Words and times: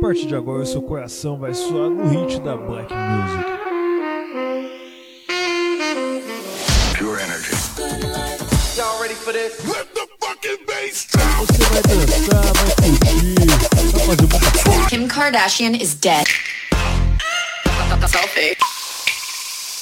partir 0.00 0.26
de 0.26 0.36
agora, 0.36 0.62
o 0.62 0.66
seu 0.66 0.80
coração 0.80 1.38
vai 1.38 1.52
soar 1.52 1.90
no 1.90 2.08
hit 2.08 2.40
da 2.40 2.56
Black 2.56 2.92
Music. 2.94 3.44
Pure 6.96 7.20
energy. 7.20 7.52
Y'all 8.76 9.00
ready 9.00 9.14
for 9.14 9.32
this? 9.32 9.58
Let 9.66 9.92
the 9.94 10.06
fucking 10.20 10.64
bass 10.66 11.06
drop. 11.10 11.46
Você 11.46 11.64
vai 11.64 11.82
dançar, 11.82 12.52
vai 12.54 12.70
curtir, 12.76 13.34
vai 13.92 14.06
fazer 14.06 14.26
muita 14.28 14.50
coisa. 14.62 14.88
Kim 14.88 15.08
Kardashian 15.08 15.74
is 15.74 15.94
dead. 15.94 16.26
Selfie. 18.08 18.56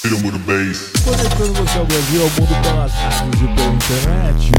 Hit 0.03 0.13
him 0.13 0.23
with 0.25 0.35
a 0.35 0.39
bass. 0.39 0.91
Conectando 1.03 1.53
você 1.53 1.77
ao 1.77 1.85
Brasil, 1.85 2.21
ao 2.21 2.29
mundo 2.29 2.55
pelas 2.63 2.91
rádios 2.93 3.41
e 3.41 3.47
pela 3.55 3.73
internet. 3.73 4.51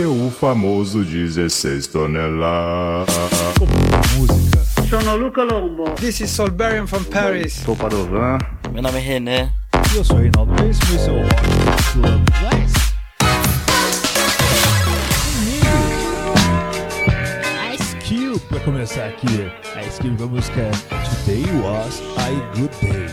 É 0.00 0.06
o 0.06 0.28
famoso 0.28 1.04
16 1.04 1.86
toneladas. 1.86 3.14
Música. 4.16 4.64
Sono 4.88 5.16
Luca 5.16 5.44
Lombo. 5.44 5.84
This 5.92 6.20
is 6.20 6.30
Solberian 6.30 6.86
from 6.86 7.04
Paris. 7.04 7.52
Sou 7.64 7.76
Padovan. 7.76 8.38
Meu 8.72 8.82
nome 8.82 8.98
é 8.98 9.00
René. 9.00 9.52
E 9.92 9.96
eu 9.96 10.04
sou 10.04 10.16
Reinaldo 10.16 10.52
Reis, 10.60 10.78
e 10.90 10.96
esse 10.96 11.08
é 11.08 11.12
o 11.12 11.22
Rock 11.22 11.34
Club 11.92 12.24
Blast. 12.40 12.94
Ice 17.74 17.96
Cube, 18.08 18.40
pra 18.48 18.60
começar 18.60 19.06
aqui. 19.06 19.50
Ice 19.86 20.00
Cube 20.00 20.16
com 20.16 20.24
a 20.24 20.26
música 20.26 20.60
é 20.60 20.70
Today 21.24 21.44
Was 21.62 22.02
a 22.18 22.30
Good 22.58 22.74
Day. 22.80 23.06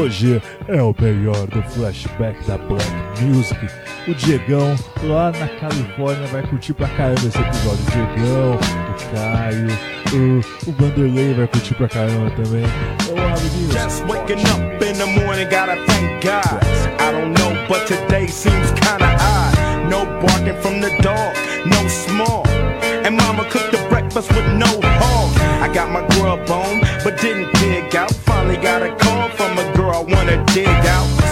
Hoje 0.00 0.42
é 0.68 0.82
o 0.82 0.94
melhor 0.98 1.46
do 1.48 1.62
flashback 1.64 2.42
da 2.46 2.56
Black 2.56 3.22
Music. 3.22 3.68
O 4.08 4.14
Diegão, 4.14 4.74
lá 5.04 5.30
na 5.30 5.46
Califórnia, 5.46 6.26
vai 6.26 6.42
curtir 6.42 6.74
pra 6.74 6.88
caramba 6.88 7.20
esse 7.20 7.38
episódio. 7.38 7.84
O 7.86 7.90
Diegão, 7.92 8.54
o 8.54 9.14
Caio, 9.14 9.68
o, 10.12 10.70
o 10.70 10.72
Vanderlei 10.72 11.34
vai 11.34 11.46
curtir 11.46 11.74
pra 11.74 11.88
caramba 11.88 12.30
também. 12.30 12.64
Just 13.70 14.02
waking 14.08 14.42
up 14.50 14.84
in 14.84 14.94
the 14.94 15.06
morning, 15.06 15.48
gotta 15.48 15.76
thank 15.86 16.20
God. 16.20 16.60
I 16.98 17.12
don't 17.12 17.32
know, 17.38 17.54
but 17.68 17.86
today 17.86 18.26
seems 18.26 18.72
kinda 18.72 19.16
odd. 19.20 19.88
No 19.88 20.04
barking 20.20 20.60
from 20.60 20.80
the 20.80 20.90
dog, 21.00 21.36
no 21.64 21.88
small. 21.88 22.42
And 23.04 23.16
mama 23.16 23.44
cooked 23.50 23.70
the 23.70 23.78
breakfast 23.88 24.32
with 24.32 24.46
no 24.54 24.80
hog. 24.98 25.30
I 25.62 25.72
got 25.72 25.90
my 25.92 26.04
grub 26.16 26.50
on, 26.50 26.80
but 27.04 27.20
didn't 27.20 27.52
dig 27.54 27.94
out. 27.94 28.12
Finally 28.12 28.56
got 28.56 28.82
a 28.82 28.96
call 28.96 29.28
from 29.30 29.56
a 29.58 29.72
girl 29.76 29.92
I 29.94 30.00
wanna 30.00 30.44
dig 30.46 30.66
out. 30.66 31.31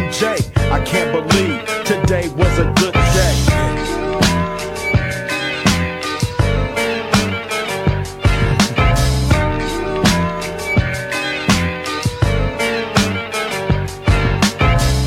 I 0.71 0.79
can't 0.85 1.11
believe 1.11 1.59
today 1.83 2.29
was 2.29 2.57
a 2.57 2.63
good 2.79 2.93
day. 2.93 3.35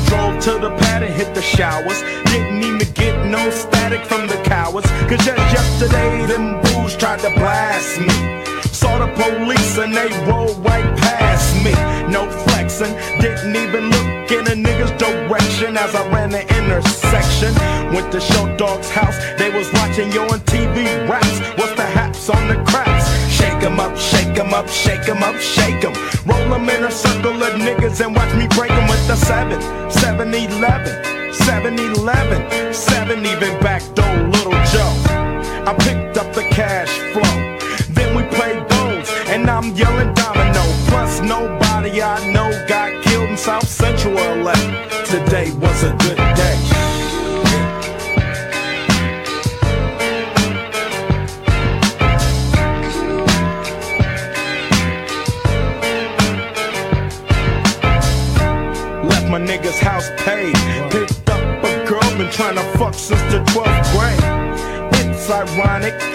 Drove 0.05 0.39
to 0.43 0.59
the 0.59 0.69
pad 0.77 1.01
and 1.01 1.11
hit 1.11 1.33
the 1.33 1.41
showers. 1.41 2.03
Didn't 2.25 2.63
even 2.63 2.93
get 2.93 3.25
no 3.25 3.49
static 3.49 4.05
from 4.05 4.27
the 4.27 4.39
cowards. 4.43 4.87
Cause 5.09 5.25
just 5.25 5.51
yesterday, 5.51 6.27
them 6.27 6.63
fools 6.65 6.95
tried 6.95 7.21
to 7.21 7.31
blast 7.31 7.99
me. 7.99 8.54
Saw 8.85 8.99
the 8.99 9.11
police 9.17 9.79
and 9.79 9.95
they 9.95 10.09
rolled 10.29 10.63
right 10.63 10.85
past 10.97 11.55
me. 11.65 11.73
No 12.07 12.29
flexing, 12.45 12.93
didn't 13.19 13.55
even 13.55 13.89
look 13.89 14.29
in 14.29 14.45
a 14.45 14.55
nigga's 14.65 14.93
direction 15.01 15.75
as 15.75 15.95
I 15.95 16.07
ran 16.13 16.29
the 16.29 16.43
intersection. 16.59 17.51
Went 17.91 18.11
to 18.11 18.21
Short 18.21 18.59
Dog's 18.59 18.91
house, 18.91 19.17
they 19.39 19.49
was 19.49 19.73
watching 19.73 20.11
yo 20.11 20.21
on 20.25 20.39
TV 20.41 20.85
raps. 21.09 21.39
What's 21.57 21.73
the 21.73 21.87
haps 21.97 22.29
on 22.29 22.47
the 22.47 22.57
craps? 22.69 23.05
Shake 23.37 23.63
'em 23.63 23.79
up, 23.79 23.97
shake 23.97 24.37
'em 24.37 24.53
up, 24.53 24.69
shake 24.69 25.09
'em 25.09 25.23
up, 25.23 25.37
shake 25.41 25.83
'em. 25.83 25.93
Roll 26.27 26.53
'em 26.53 26.69
in 26.69 26.83
a 26.83 26.91
circle 26.91 27.41
of 27.41 27.53
niggas 27.67 28.05
and 28.05 28.15
watch 28.15 28.33
me 28.35 28.45
break 28.55 28.69
'em 28.69 28.87
with 28.87 29.07
the 29.07 29.15
7, 29.15 29.59
7 29.89 30.31
11, 30.31 30.93
7 31.33 31.79
11, 31.79 32.71
7 32.71 33.25
even 33.25 33.59
back 33.61 33.81
door, 33.95 34.15
little 34.35 34.59
Joe. 34.71 34.93
I 35.69 35.73
picked 35.73 36.19
up 36.19 36.31
the 36.35 36.43
cash 36.43 36.93
flow. 37.13 37.44
And 39.47 39.51
I'm 39.51 39.75
yelling 39.75 40.11
domino. 40.15 40.63
Plus, 40.89 41.21
nobody 41.21 42.01
I 42.01 42.31
know 42.31 42.49
got 42.67 43.03
killed 43.03 43.29
in 43.29 43.37
South 43.37 43.67
Central 43.67 44.13
LA. 44.15 44.53
Today 45.05 45.51
was 45.53 45.83
a 45.83 45.91
good 46.03 46.17
day. 46.41 46.57
Left 59.03 59.27
my 59.29 59.39
nigga's 59.39 59.79
house 59.79 60.09
paid. 60.17 60.55
Picked 60.89 61.29
up 61.29 61.63
a 61.63 61.85
girl, 61.87 62.17
been 62.17 62.31
trying 62.31 62.55
to 62.55 62.63
fuck 62.77 62.95
since 62.95 63.21
the 63.31 63.39
12th 63.51 63.91
grade. 63.93 65.05
It's 65.05 65.29
ironic. 65.29 66.14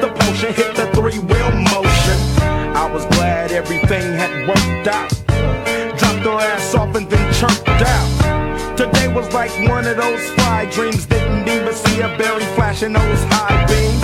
One 9.59 9.85
of 9.85 9.97
those 9.97 10.29
fly 10.31 10.65
dreams. 10.71 11.05
Didn't 11.05 11.47
even 11.47 11.73
see 11.73 12.01
a 12.01 12.07
berry 12.17 12.45
flashing 12.55 12.93
those 12.93 13.23
high 13.29 13.65
beams. 13.67 14.03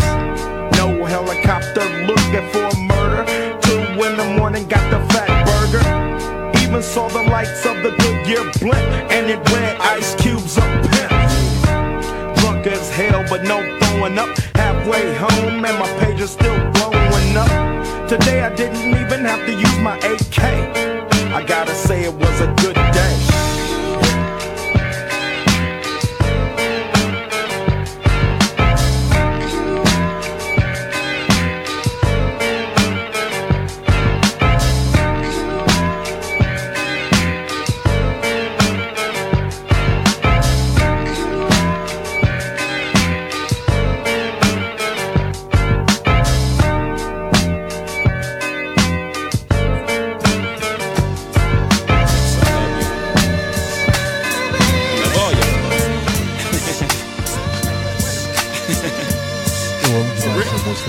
No 0.77 1.05
helicopter 1.05 1.85
looking 2.05 2.47
for 2.51 2.65
a 2.65 2.77
murder. 2.93 3.23
Two 3.61 3.79
in 4.05 4.17
the 4.17 4.35
morning, 4.37 4.67
got 4.67 4.85
the 4.91 4.99
fat 5.13 5.31
burger. 5.47 6.59
Even 6.61 6.83
saw 6.83 7.07
the 7.07 7.23
lights 7.23 7.65
of 7.65 7.77
the 7.83 7.91
Goodyear 7.91 8.51
blimp, 8.59 8.87
and 9.11 9.29
it 9.29 9.39
read 9.51 9.77
Ice 9.79 10.15
Cube's 10.15 10.57
a 10.57 10.61
pimp. 10.91 11.11
Drunk 12.39 12.67
as 12.67 12.89
hell, 12.91 13.25
but 13.29 13.43
no 13.43 13.57
throwing 13.79 14.17
up. 14.17 14.37
Halfway 14.55 15.15
home, 15.15 15.65
and 15.65 15.79
my 15.79 15.89
page 15.99 16.19
is 16.21 16.31
still 16.31 16.57
blowing 16.71 17.37
up. 17.37 18.07
Today 18.07 18.41
I 18.41 18.53
didn't 18.55 18.87
even 19.01 19.25
have 19.25 19.45
to 19.45 19.53
use 19.53 19.79
my 19.79 19.97
AK. 19.97 20.39
I 21.33 21.43
gotta 21.45 21.75
say 21.75 22.03
it 22.05 22.13
was 22.13 22.41
a 22.41 22.47
good 22.61 22.76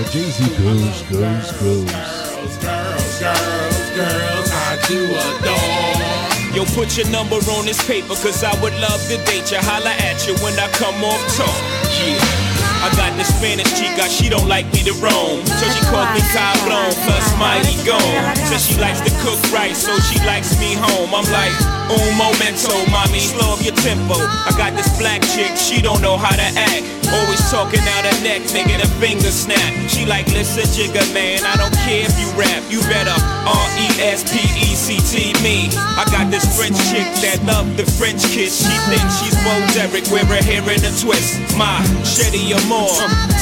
day. 0.03 0.09
essa 0.09 0.09
música 0.09 0.11
Jay-Z 0.11 0.43
Girls, 0.61 1.01
Girls, 1.09 1.51
Girls. 1.59 2.57
Girls, 2.59 3.19
girls, 3.19 3.89
girls, 3.95 4.51
I 4.51 4.77
do 4.87 5.05
adore. 5.05 6.55
Yo, 6.55 6.65
put 6.73 6.97
your 6.97 7.07
number 7.09 7.35
on 7.51 7.65
this 7.65 7.81
paper, 7.85 8.15
cause 8.15 8.43
I 8.43 8.53
would 8.61 8.73
love 8.79 9.01
to 9.07 9.17
date 9.25 9.51
you. 9.51 9.59
Holla 9.59 9.91
at 9.91 10.25
you 10.27 10.33
when 10.43 10.57
I 10.57 10.67
come 10.71 11.03
off 11.03 11.21
talk. 11.37 11.53
Yeah. 11.99 12.49
I 12.81 12.89
got 12.95 13.11
the 13.17 13.25
Spanish 13.25 13.67
chica, 13.75 14.07
she 14.07 14.29
don't 14.29 14.47
like 14.47 14.65
me 14.71 14.83
to 14.87 14.93
roam. 15.03 15.45
So 15.45 15.65
she 15.67 15.83
calls 15.91 16.09
me 16.15 16.23
Cablon, 16.31 16.95
plus 17.03 17.27
mighty 17.37 17.75
gone. 17.85 18.35
Says 18.47 18.65
she 18.65 18.79
likes 18.79 19.01
to 19.01 19.11
cook 19.19 19.39
right, 19.51 19.75
so 19.75 19.91
she 19.99 20.17
likes 20.25 20.57
me 20.59 20.75
home. 20.79 21.13
I'm 21.13 21.27
like, 21.27 21.51
un 21.91 22.17
momento, 22.17 22.71
mommy, 22.89 23.19
slow 23.19 23.53
up 23.53 23.61
your 23.61 23.75
tempo. 23.75 24.15
I 24.15 24.55
got 24.57 24.73
this 24.75 24.97
black 24.97 25.21
chick, 25.35 25.57
she 25.57 25.81
don't 25.81 26.01
know 26.01 26.15
how 26.17 26.35
to 26.35 26.49
act. 26.55 26.98
Always 27.13 27.41
talking 27.49 27.79
out 27.79 28.05
her 28.05 28.23
neck, 28.23 28.41
making 28.53 28.81
a 28.81 28.87
finger 29.01 29.31
snap. 29.31 29.89
She 29.89 30.05
like, 30.05 30.27
listen, 30.27 30.63
Jigga 30.69 31.01
man, 31.13 31.43
I 31.45 31.55
don't 31.57 31.73
care 31.85 32.05
if 32.05 32.13
you 32.19 32.29
rap. 32.37 32.63
You 32.69 32.81
better 32.81 33.38
R-E-S-P-E-C-T 33.45 35.33
me. 35.43 35.69
I 35.75 36.03
got 36.11 36.31
this 36.31 36.45
French 36.57 36.77
chick 36.89 37.07
that 37.23 37.39
love 37.45 37.77
the 37.77 37.85
French 37.85 38.23
kiss. 38.33 38.65
She 38.65 38.75
thinks 38.89 39.19
she's 39.21 39.35
Bo 39.45 39.53
Derek, 39.75 40.07
wear 40.09 40.25
her 40.25 40.41
hair 40.41 40.63
in 40.65 40.81
a 40.81 40.91
twist. 40.97 41.39
My 41.55 41.79
Shetty 42.01 42.51
Amore, 42.51 42.95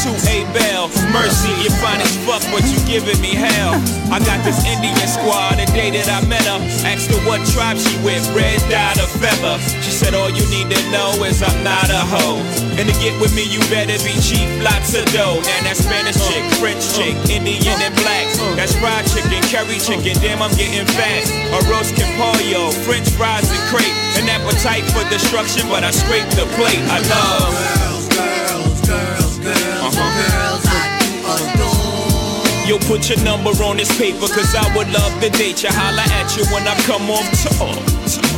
to 0.03 0.09
A 0.29 0.43
Bell. 0.53 0.89
Mercy, 1.13 1.53
you 1.63 1.71
fine 1.79 2.01
as 2.01 2.13
fuck, 2.27 2.43
but 2.51 2.65
you 2.67 2.77
giving 2.83 3.19
me 3.21 3.33
hell. 3.33 3.79
I 4.11 4.19
got 4.23 4.43
this 4.43 4.61
Indian 4.67 5.07
squad, 5.07 5.57
the 5.61 5.65
day 5.71 5.89
that 5.95 6.09
I 6.11 6.19
met 6.27 6.43
her. 6.45 6.59
Asked 6.83 7.09
her 7.13 7.21
what 7.23 7.41
tribe 7.55 7.77
she 7.77 7.95
with, 8.03 8.23
red 8.35 8.59
dot 8.67 8.99
or 8.99 9.09
feather. 9.17 9.55
She 9.81 9.91
said, 9.91 10.13
all 10.13 10.29
you 10.29 10.43
need 10.51 10.67
to 10.69 10.81
know 10.91 11.15
is 11.23 11.41
I'm 11.41 11.63
not 11.63 11.87
a 11.89 12.03
hoe. 12.03 12.43
And 12.75 12.85
to 12.85 12.95
get 12.99 13.15
with 13.21 13.33
me, 13.33 13.47
you 13.47 13.63
better 13.73 13.97
be 14.03 14.13
cheap, 14.19 14.45
lots 14.61 14.93
of 14.93 15.05
dough. 15.15 15.39
Now 15.41 15.61
that 15.65 15.77
Spanish 15.79 16.19
chick, 16.27 16.43
French 16.59 16.83
chick, 16.93 17.15
Indian 17.31 17.79
and 17.79 17.95
black. 18.03 18.27
That's 18.53 18.75
fried 18.77 19.05
chicken, 19.07 19.41
curry 19.49 19.77
chicken, 19.79 19.86
damn 19.95 20.41
I'm 20.41 20.51
getting 20.55 20.85
fat. 20.85 21.23
A 21.55 21.59
roast 21.71 21.95
pollo, 22.19 22.71
French 22.83 23.09
fries 23.11 23.49
and 23.49 23.59
crepe. 23.71 23.87
An 24.19 24.27
appetite 24.27 24.83
for 24.91 25.07
destruction, 25.09 25.67
but 25.69 25.83
I 25.83 25.91
scrape 25.91 26.27
the 26.35 26.45
plate. 26.59 26.83
I 26.91 26.99
love. 27.07 27.55
Girls, 27.55 28.07
girls, 28.11 28.81
girls, 28.83 29.39
girls, 29.39 29.95
girls, 29.95 30.63
I 30.67 30.99
do 30.99 31.11
adore. 31.23 32.67
Yo, 32.67 32.77
put 32.79 33.07
your 33.09 33.23
number 33.23 33.51
on 33.63 33.77
this 33.77 33.95
paper, 33.97 34.27
cause 34.27 34.53
I 34.55 34.67
would 34.75 34.91
love 34.91 35.13
to 35.21 35.29
date 35.29 35.63
you. 35.63 35.69
Holla 35.71 36.03
at 36.03 36.35
you 36.35 36.43
when 36.51 36.67
I 36.67 36.75
come 36.83 37.09
off 37.09 37.23
tour. 37.39 37.71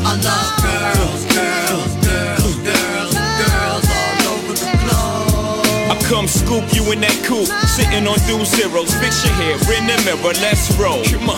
I 0.05 0.13
love 0.21 0.53
girls, 0.61 1.25
girls, 1.33 2.05
girls, 2.05 2.28
come 6.09 6.27
scoop 6.27 6.65
you 6.73 6.81
in 6.91 6.99
that 7.05 7.13
coupe, 7.21 7.47
sitting 7.69 8.09
on 8.09 8.17
two 8.25 8.41
zeros. 8.41 8.89
Fix 8.97 9.21
your 9.21 9.33
hair 9.37 9.53
in 9.77 9.85
the 9.85 9.95
mirror, 10.01 10.33
let's 10.41 10.73
roll. 10.75 11.05
Come 11.05 11.29
on. 11.29 11.37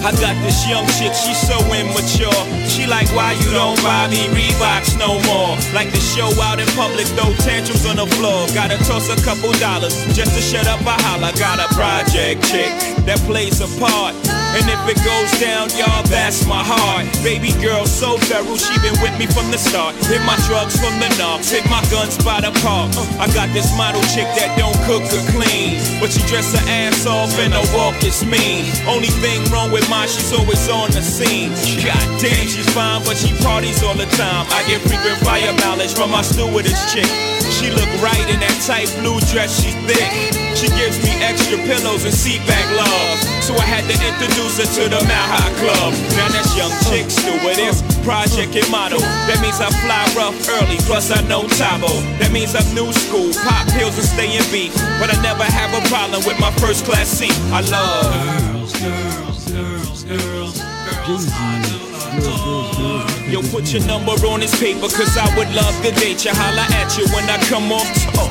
I 0.00 0.16
got 0.16 0.32
this 0.40 0.64
young 0.64 0.88
chick, 0.96 1.12
she's 1.12 1.36
so 1.36 1.60
immature. 1.68 2.40
She 2.64 2.88
like, 2.88 3.06
why 3.12 3.36
you 3.36 3.50
don't 3.52 3.76
buy 3.84 4.08
me 4.08 4.24
Reeboks 4.32 4.96
no 4.96 5.20
more? 5.28 5.52
Like 5.76 5.92
to 5.92 6.00
show 6.00 6.32
out 6.40 6.58
in 6.58 6.66
public, 6.72 7.04
throw 7.12 7.28
tantrums 7.44 7.84
on 7.84 7.96
the 8.00 8.08
floor. 8.16 8.48
Gotta 8.56 8.80
toss 8.88 9.12
a 9.12 9.18
couple 9.20 9.52
dollars 9.60 9.92
just 10.16 10.32
to 10.32 10.40
shut 10.40 10.66
up 10.66 10.80
a 10.80 10.96
holler. 11.04 11.30
Got 11.36 11.60
a 11.60 11.68
project 11.76 12.48
chick 12.48 12.72
that 13.04 13.20
plays 13.28 13.60
a 13.60 13.68
part. 13.78 14.16
And 14.56 14.64
if 14.64 14.80
it 14.88 14.98
goes 15.04 15.30
down, 15.36 15.68
y'all, 15.76 16.02
that's 16.08 16.46
my 16.48 16.64
heart. 16.64 17.04
Baby 17.22 17.52
girl, 17.60 17.84
so 17.84 18.16
feral, 18.16 18.56
she 18.56 18.72
been 18.80 18.96
with 19.04 19.12
me 19.20 19.28
from 19.28 19.52
the 19.52 19.60
start. 19.60 19.94
Hit 20.08 20.24
my 20.24 20.36
drugs 20.48 20.80
from 20.80 20.96
the 20.96 21.08
knobs, 21.20 21.52
hit 21.52 21.68
my 21.68 21.84
guns 21.92 22.16
by 22.24 22.40
the 22.40 22.52
park. 22.64 22.88
I 23.20 23.28
got 23.36 23.52
this 23.52 23.68
model 23.76 24.00
chick 24.08 24.26
that 24.40 24.56
don't 24.56 24.76
cook 24.88 25.04
or 25.12 25.22
clean. 25.36 25.76
But 26.00 26.10
she 26.16 26.24
dress 26.26 26.56
her 26.56 26.64
ass 26.64 27.04
off 27.04 27.36
and 27.38 27.52
her 27.52 27.66
walk 27.76 28.00
is 28.02 28.24
mean. 28.24 28.64
Only 28.88 29.12
thing 29.20 29.44
wrong 29.52 29.70
with 29.70 29.84
mine, 29.92 30.08
she's 30.08 30.32
always 30.32 30.64
on 30.72 30.90
the 30.96 31.04
scene. 31.04 31.52
God 31.84 32.06
damn, 32.18 32.48
she's 32.48 32.68
fine, 32.72 33.04
but 33.04 33.20
she 33.20 33.36
parties 33.44 33.84
all 33.84 33.94
the 33.94 34.08
time. 34.16 34.48
I 34.48 34.64
get 34.64 34.80
frequent 34.80 35.20
fire 35.20 35.52
mileage 35.60 35.92
from 35.92 36.10
my 36.10 36.22
stewardess 36.22 36.80
chick. 36.88 37.08
She 37.52 37.70
look 37.70 37.88
right 38.00 38.26
in 38.32 38.40
that 38.40 38.56
tight 38.64 38.88
blue 39.00 39.20
dress, 39.28 39.60
she's 39.60 39.76
thick. 39.84 40.08
She 40.56 40.68
gives 40.74 40.98
me 41.04 41.12
extra 41.22 41.56
pillows 41.68 42.04
and 42.04 42.14
seat 42.14 42.40
back 42.46 42.66
love. 42.74 43.37
So 43.48 43.56
I 43.56 43.64
had 43.64 43.88
to 43.88 43.96
introduce 43.96 44.60
her 44.60 44.68
to 44.76 44.92
the 44.92 45.00
Mile 45.08 45.52
Club. 45.56 45.96
Now 46.20 46.28
that's 46.28 46.52
young 46.52 46.68
chick 46.84 47.08
stewardess, 47.08 47.80
project 48.04 48.52
and 48.52 48.68
model. 48.68 49.00
That 49.24 49.40
means 49.40 49.56
I 49.56 49.72
fly 49.80 50.04
rough 50.12 50.36
early, 50.60 50.76
plus 50.84 51.08
I 51.08 51.24
know 51.32 51.48
Tabo. 51.56 51.88
That 52.20 52.28
means 52.28 52.52
I'm 52.52 52.68
new 52.76 52.92
school, 52.92 53.32
pop 53.48 53.64
pills 53.72 53.96
and 53.96 54.04
stay 54.04 54.36
in 54.36 54.44
beat. 54.52 54.76
But 55.00 55.08
I 55.08 55.16
never 55.24 55.48
have 55.48 55.72
a 55.72 55.80
problem 55.88 56.20
with 56.28 56.36
my 56.36 56.52
first 56.60 56.84
class 56.84 57.08
seat. 57.08 57.32
I 57.48 57.64
love 57.72 58.04
girls, 58.12 58.76
girls, 58.84 59.40
girls, 59.48 60.04
girls, 60.04 60.60
Girls, 61.08 61.24
Girls, 61.32 62.76
Girls. 62.76 63.32
Yo, 63.32 63.40
put 63.48 63.72
your 63.72 63.80
number 63.88 64.12
on 64.28 64.44
this 64.44 64.52
paper, 64.60 64.92
cause 64.92 65.16
I 65.16 65.24
would 65.40 65.48
love 65.56 65.72
to 65.88 65.90
date 65.96 66.20
you. 66.20 66.36
Holla 66.36 66.68
at 66.76 66.92
you 67.00 67.08
when 67.16 67.24
I 67.32 67.40
come 67.48 67.72
off 67.72 67.88
tour. 68.12 68.28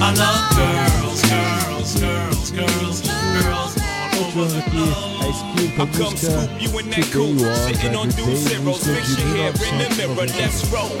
I 0.00 0.16
love 0.16 0.48
girls, 0.56 1.20
girls, 1.28 1.92
girls, 2.00 2.50
girls, 2.56 2.80
girls. 2.80 2.89
Continuando 4.30 4.58
aqui 4.58 4.78
a 5.26 5.32
Skill 5.32 5.72
com 5.74 5.82
a 5.82 5.86
I 5.86 5.88
come 5.88 6.04
música 6.04 6.30
scoop 6.30 6.62
you 6.62 6.80
in 6.80 6.90
that 6.90 7.02
Today 7.02 7.10
coupe, 7.10 7.54
sitting 7.66 7.96
on 7.96 8.06
Good 8.06 8.16
two 8.16 8.36
zeros, 8.36 8.62
música 8.62 8.94
fix 8.94 9.16
de 9.16 9.22
your 9.22 9.36
hair 9.36 9.50
in 9.50 9.78
the 9.78 9.88
mirror, 9.96 10.14
1990. 10.14 10.38
let's 10.38 10.62
roll. 10.70 10.94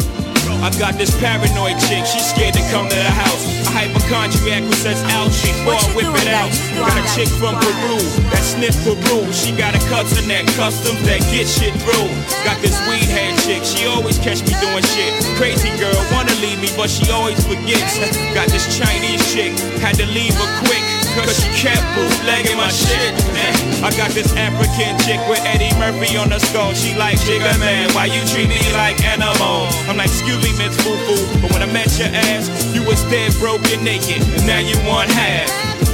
I 0.60 0.70
got 0.82 0.98
this 0.98 1.14
paranoid 1.22 1.78
chick, 1.86 2.04
she's 2.10 2.26
scared 2.26 2.54
to 2.58 2.62
come 2.74 2.88
to 2.90 2.96
the 2.96 3.14
house. 3.22 3.46
A 3.66 3.70
hypochondriac 3.70 4.66
who 4.66 4.74
says 4.74 4.98
ouch 5.14 5.38
before 5.46 5.78
I 5.78 5.86
whip 5.94 6.10
it 6.10 6.26
out. 6.26 6.50
Got 6.74 6.98
a 6.98 7.06
chick 7.14 7.30
from 7.38 7.54
Peru 7.54 8.02
that 8.34 8.42
sniff 8.42 8.74
Peru. 8.82 9.22
She 9.30 9.54
got 9.54 9.78
a 9.78 9.82
cousin 9.86 10.26
that 10.26 10.50
customs 10.58 10.98
that 11.06 11.22
get 11.30 11.46
shit 11.46 11.70
through. 11.86 12.10
Got 12.42 12.58
this 12.58 12.74
weed 12.90 13.06
head 13.06 13.38
chick, 13.46 13.62
she 13.62 13.86
always 13.86 14.18
catch 14.18 14.42
me 14.42 14.58
doing 14.58 14.82
shit. 14.90 15.14
Crazy 15.38 15.70
girl, 15.78 15.94
wanna 16.10 16.34
leave 16.42 16.58
me, 16.58 16.68
but 16.74 16.90
she 16.90 17.06
always 17.14 17.38
forgets. 17.46 17.94
Got 18.34 18.50
this 18.50 18.66
Chinese 18.74 19.22
chick, 19.30 19.54
had 19.78 19.94
to 20.02 20.06
leave 20.10 20.34
her 20.34 20.50
quick. 20.66 20.99
Cause 21.16 21.42
she 21.42 21.50
kept 21.58 21.82
bootlegging 21.94 22.56
my 22.56 22.70
shit, 22.70 23.14
man. 23.34 23.54
I 23.82 23.90
got 23.96 24.10
this 24.10 24.30
African 24.36 24.94
chick 25.02 25.18
with 25.28 25.42
Eddie 25.42 25.74
Murphy 25.78 26.16
on 26.16 26.28
the 26.28 26.38
skull. 26.38 26.72
She 26.74 26.94
like, 26.94 27.18
Jigga 27.18 27.58
man, 27.58 27.92
why 27.94 28.06
you 28.06 28.22
treat 28.30 28.48
me 28.48 28.60
like 28.72 29.02
animal? 29.02 29.66
I'm 29.90 29.96
like, 29.96 30.08
excuse 30.08 30.38
me, 30.44 30.52
Miss 30.56 30.76
Foo 30.82 30.94
Foo. 31.08 31.40
But 31.42 31.50
when 31.52 31.62
I 31.62 31.70
met 31.72 31.90
your 31.98 32.08
ass, 32.08 32.46
you 32.74 32.86
was 32.86 33.02
dead, 33.10 33.34
broken, 33.40 33.82
naked. 33.82 34.22
And 34.22 34.46
now 34.46 34.60
you 34.60 34.76
want 34.86 35.10
half. 35.10 35.50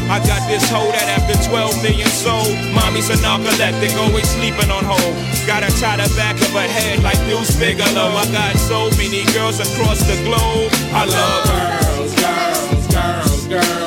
I 0.08 0.22
got 0.22 0.46
this 0.46 0.62
hoe 0.70 0.86
that 0.92 1.08
after 1.18 1.34
12 1.50 1.82
million 1.82 2.06
sold, 2.06 2.54
mommy's 2.70 3.10
an 3.10 3.18
narcoleptic, 3.26 3.90
always 3.98 4.28
sleeping 4.28 4.70
on 4.70 4.84
hold. 4.86 5.14
Got 5.46 5.64
her 5.64 5.74
tie 5.82 5.98
the 5.98 6.06
back 6.14 6.36
of 6.38 6.54
her 6.54 6.68
head 6.68 7.02
like 7.02 7.18
Deuce 7.26 7.56
Bigalow. 7.58 8.14
I 8.14 8.26
got 8.30 8.54
so 8.56 8.86
many 8.94 9.26
girls 9.34 9.58
across 9.58 9.98
the 10.06 10.14
globe. 10.22 10.70
I 10.94 11.06
love 11.10 11.42
girls, 11.50 12.14
girls, 12.14 12.86
girls, 12.94 13.46
girls. 13.48 13.85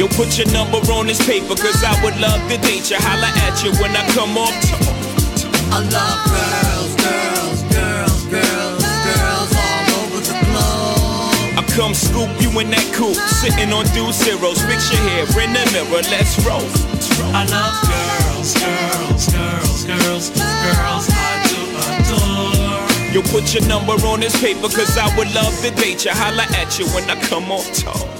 Yo, 0.00 0.08
put 0.16 0.38
your 0.38 0.48
number 0.48 0.80
on 0.96 1.06
this 1.08 1.20
paper, 1.26 1.54
cause 1.54 1.84
I 1.84 1.92
would 2.02 2.16
love 2.20 2.40
to 2.48 2.56
date 2.56 2.88
you. 2.88 2.96
Holla 2.96 3.28
at 3.44 3.60
you 3.60 3.68
when 3.84 3.92
I 3.92 4.00
come 4.16 4.32
off 4.32 4.56
tour. 4.64 4.80
I 5.76 5.84
love 5.92 6.24
girls, 6.24 6.96
girls, 6.96 7.60
girls, 7.68 8.24
girls, 8.32 8.80
girls 8.80 9.52
all 9.60 9.84
over 10.00 10.24
the 10.24 10.32
globe. 10.48 11.52
I 11.52 11.62
come 11.76 11.92
scoop 11.92 12.32
you 12.40 12.48
in 12.64 12.72
that 12.72 12.88
coupe, 12.96 13.20
sitting 13.44 13.76
on 13.76 13.84
two 13.92 14.08
zeros. 14.16 14.64
Fix 14.64 14.88
your 14.88 15.04
hair 15.04 15.28
in 15.36 15.52
the 15.52 15.68
mirror, 15.68 16.00
let's 16.08 16.32
roll. 16.48 16.64
I 17.36 17.44
love 17.52 17.76
girls, 17.84 18.56
girls, 18.56 19.28
girls, 19.28 19.84
girls, 19.84 20.32
girls. 20.32 21.04
I 21.12 21.44
do 21.44 21.60
adore. 21.92 23.12
Yo, 23.12 23.20
put 23.28 23.52
your 23.52 23.68
number 23.68 24.00
on 24.08 24.20
this 24.20 24.32
paper, 24.40 24.72
cause 24.72 24.96
I 24.96 25.14
would 25.18 25.28
love 25.34 25.52
to 25.60 25.70
date 25.76 26.06
you. 26.06 26.12
Holla 26.14 26.48
at 26.56 26.78
you 26.78 26.88
when 26.96 27.04
I 27.10 27.20
come 27.28 27.52
off 27.52 27.68
tour. 27.76 28.19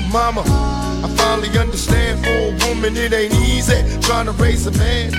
mama. 0.11 0.43
I 1.03 1.07
finally 1.15 1.49
understand 1.57 2.23
for 2.23 2.31
a 2.31 2.51
woman 2.67 2.97
it 2.97 3.13
ain't 3.13 3.33
easy 3.33 3.79
trying 4.01 4.25
to 4.25 4.33
raise 4.33 4.67
a 4.67 4.71
man. 4.71 5.11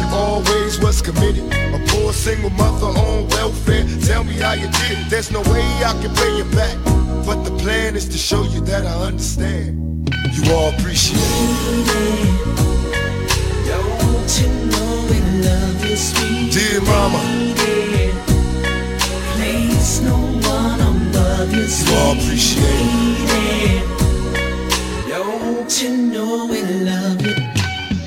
You 0.00 0.06
always 0.16 0.80
was 0.80 1.02
committed, 1.02 1.44
a 1.52 1.78
poor 1.88 2.12
single 2.12 2.50
mother 2.50 2.86
on 2.86 3.28
welfare. 3.28 3.86
Tell 4.02 4.24
me 4.24 4.34
how 4.34 4.54
you 4.54 4.68
did 4.80 4.98
it. 4.98 5.10
There's 5.10 5.30
no 5.30 5.42
way 5.42 5.64
I 5.84 5.92
can 6.00 6.14
pay 6.14 6.36
you 6.38 6.44
back, 6.56 6.76
but 7.26 7.44
the 7.44 7.54
plan 7.58 7.94
is 7.94 8.08
to 8.08 8.18
show 8.18 8.42
you 8.44 8.60
that 8.62 8.86
I 8.86 8.94
understand. 9.06 10.08
You 10.32 10.52
all 10.54 10.70
appreciate 10.70 11.20
it. 11.20 12.58
Don't 13.68 14.30
you 14.40 14.48
know 14.70 15.06
we 15.10 15.18
love 15.44 15.84
you, 15.84 15.96
sweet 15.96 16.52
Dear 16.52 16.80
mama, 16.80 17.20
Place 19.34 20.00
no 20.00 20.14
one 20.14 20.27
above 21.48 21.56
you, 21.56 21.92
you 21.92 21.98
all 21.98 22.12
appreciate 22.12 22.64
it. 23.30 23.88
Don't 25.08 25.82
you 25.82 25.96
know 25.96 26.46
we 26.46 26.62
love 26.62 27.22
you? 27.22 27.34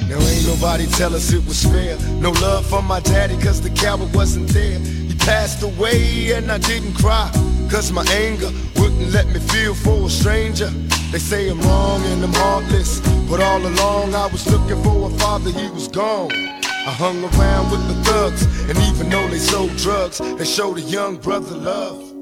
Now 0.08 0.20
ain't 0.20 0.48
nobody 0.48 0.86
tell 0.88 1.16
us 1.16 1.32
it 1.34 1.46
was 1.46 1.64
fair. 1.64 1.98
No 2.20 2.32
love 2.32 2.66
for 2.66 2.82
my 2.82 3.00
daddy, 3.00 3.38
cause 3.42 3.62
the 3.62 3.70
coward 3.70 4.14
wasn't 4.14 4.48
there. 4.50 4.80
He 4.80 5.16
passed 5.16 5.64
away 5.64 6.34
and 6.34 6.52
I 6.52 6.58
didn't 6.58 6.94
cry. 6.94 7.30
Cause 7.70 7.92
my 7.92 8.06
anger 8.12 8.52
wouldn't 8.76 9.12
let 9.12 9.28
me 9.28 9.40
feel 9.40 9.74
for 9.74 10.08
a 10.08 10.10
stranger. 10.10 10.68
They 11.12 11.20
say 11.20 11.50
I'm 11.50 11.62
wrong 11.62 12.04
and 12.06 12.24
I'm 12.24 12.34
heartless. 12.34 13.00
But 13.30 13.42
all 13.42 13.66
along 13.66 14.14
I 14.14 14.28
was 14.28 14.46
looking 14.52 14.82
for 14.84 15.10
a 15.10 15.14
father, 15.20 15.52
he 15.52 15.70
was 15.70 15.88
gone. 15.88 16.32
I 16.34 16.92
hung 16.92 17.24
around 17.24 17.72
with 17.72 17.88
the 17.88 18.04
thugs, 18.04 18.44
and 18.68 18.78
even 18.90 19.10
though 19.10 19.28
they 19.28 19.38
sold 19.38 19.76
drugs, 19.78 20.18
they 20.18 20.46
showed 20.46 20.80
a 20.80 20.82
young 20.82 21.18
brother 21.18 21.56
love. 21.56 22.11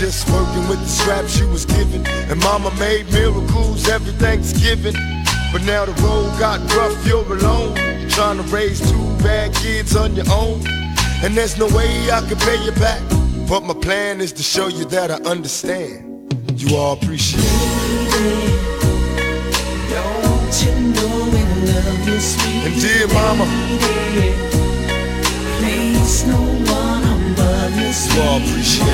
Just 0.00 0.30
working 0.30 0.66
with 0.66 0.80
the 0.80 0.88
scraps 0.88 1.38
you 1.38 1.46
was 1.48 1.66
given. 1.66 2.06
And 2.06 2.40
mama 2.40 2.72
made 2.80 3.12
miracles 3.12 3.86
every 3.86 4.14
Thanksgiving. 4.14 4.94
But 5.52 5.62
now 5.64 5.84
the 5.84 5.92
road 6.00 6.32
got 6.38 6.58
rough, 6.74 7.06
you're 7.06 7.22
alone. 7.22 7.74
Trying 8.08 8.38
to 8.38 8.42
raise 8.44 8.80
two 8.80 8.96
bad 9.18 9.54
kids 9.56 9.94
on 9.94 10.16
your 10.16 10.24
own. 10.32 10.66
And 11.22 11.36
there's 11.36 11.58
no 11.58 11.66
way 11.76 12.10
I 12.10 12.22
can 12.26 12.38
pay 12.38 12.64
you 12.64 12.72
back. 12.80 13.02
But 13.46 13.60
my 13.64 13.74
plan 13.74 14.22
is 14.22 14.32
to 14.32 14.42
show 14.42 14.68
you 14.68 14.86
that 14.86 15.10
I 15.10 15.16
understand. 15.28 16.32
You 16.58 16.78
all 16.78 16.94
appreciate 16.94 17.44
it. 17.44 18.70
You 20.62 20.74
know 20.80 21.30
we 21.32 21.42
love 21.72 22.08
you, 22.08 22.18
sweet 22.20 22.64
And 22.66 22.80
dear 22.80 23.06
mama, 23.08 23.44
Place 25.58 26.26
no 26.26 26.59
one 27.90 28.12
above 28.12 28.42
you, 28.42 28.48
you 28.48 28.60
appreciate 28.60 28.86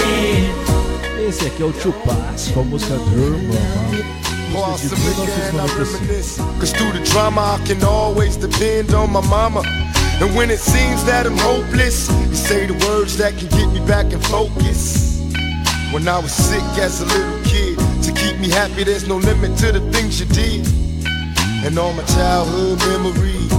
it. 0.00 1.28
Esse 1.28 1.46
aqui 1.46 1.62
é 1.62 1.66
o 1.66 1.72
Tupac 1.72 2.52
com 2.52 2.60
a 2.60 2.64
música 2.64 2.96
Dear 2.96 3.30
Mama. 3.30 4.24
Pour 4.52 4.64
out 4.64 4.82
Música 4.82 4.96
some 4.96 5.14
de 5.14 5.20
liquor 5.20 5.60
I 5.60 5.66
reminisce. 5.78 6.40
Cause 6.58 6.72
through 6.72 6.92
the 6.92 7.04
drama, 7.10 7.56
I 7.56 7.66
can 7.66 7.82
always 7.84 8.36
depend 8.36 8.92
on 8.94 9.10
my 9.10 9.20
mama. 9.20 9.62
And 10.20 10.34
when 10.36 10.50
it 10.50 10.58
seems 10.58 11.04
that 11.04 11.26
I'm 11.26 11.38
hopeless, 11.38 12.08
you 12.28 12.34
say 12.34 12.66
the 12.66 12.74
words 12.86 13.16
that 13.18 13.36
can 13.38 13.48
get 13.48 13.68
me 13.72 13.80
back 13.86 14.12
in 14.12 14.20
focus. 14.20 15.20
When 15.92 16.06
I 16.08 16.18
was 16.18 16.32
sick 16.32 16.62
as 16.78 17.00
a 17.00 17.06
little 17.06 17.40
kid, 17.44 17.78
to 18.02 18.12
keep 18.12 18.38
me 18.38 18.48
happy, 18.48 18.84
there's 18.84 19.06
no 19.06 19.16
limit 19.16 19.56
to 19.58 19.72
the 19.72 19.80
things 19.92 20.20
you 20.20 20.26
did. 20.26 20.66
And 21.64 21.78
all 21.78 21.92
my 21.92 22.04
childhood 22.04 22.78
memories 22.90 23.52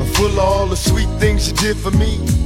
are 0.00 0.10
full 0.14 0.32
of 0.32 0.38
all 0.38 0.66
the 0.66 0.76
sweet 0.76 1.08
things 1.18 1.48
you 1.48 1.54
did 1.54 1.76
for 1.76 1.92
me. 1.92 2.45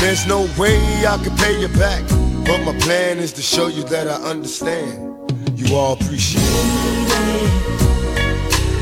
There's 0.00 0.26
no 0.26 0.48
way 0.56 0.78
I 1.06 1.18
can 1.22 1.36
pay 1.36 1.60
you 1.60 1.68
back. 1.68 2.02
But 2.46 2.62
my 2.64 2.78
plan 2.78 3.18
is 3.18 3.32
to 3.32 3.42
show 3.42 3.66
you 3.66 3.82
that 3.84 4.06
I 4.06 4.14
understand. 4.30 5.28
You 5.58 5.74
all 5.74 5.94
appreciate 5.94 6.42
it. 6.44 7.68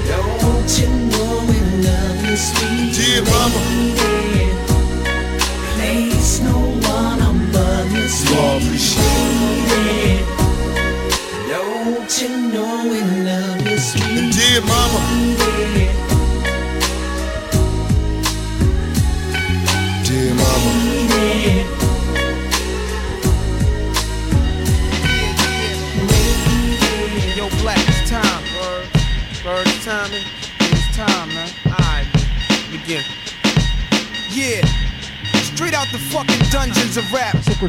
Don't 0.08 0.78
you 0.78 0.88
know 1.10 1.44
we 1.48 1.58
love 1.82 2.30
you, 2.30 2.36
sweet 2.36 2.94
Dear 2.94 3.22
mama, 3.24 4.15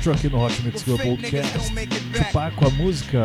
rap. 0.08 0.18
Aqui 0.18 0.30
no 0.30 0.40
Hot 0.40 0.62
Mix 0.64 0.84
Club 0.84 1.02
Podcast? 1.02 1.74
Tupac 2.14 2.56
com 2.56 2.68
a 2.68 2.70
música 2.72 3.24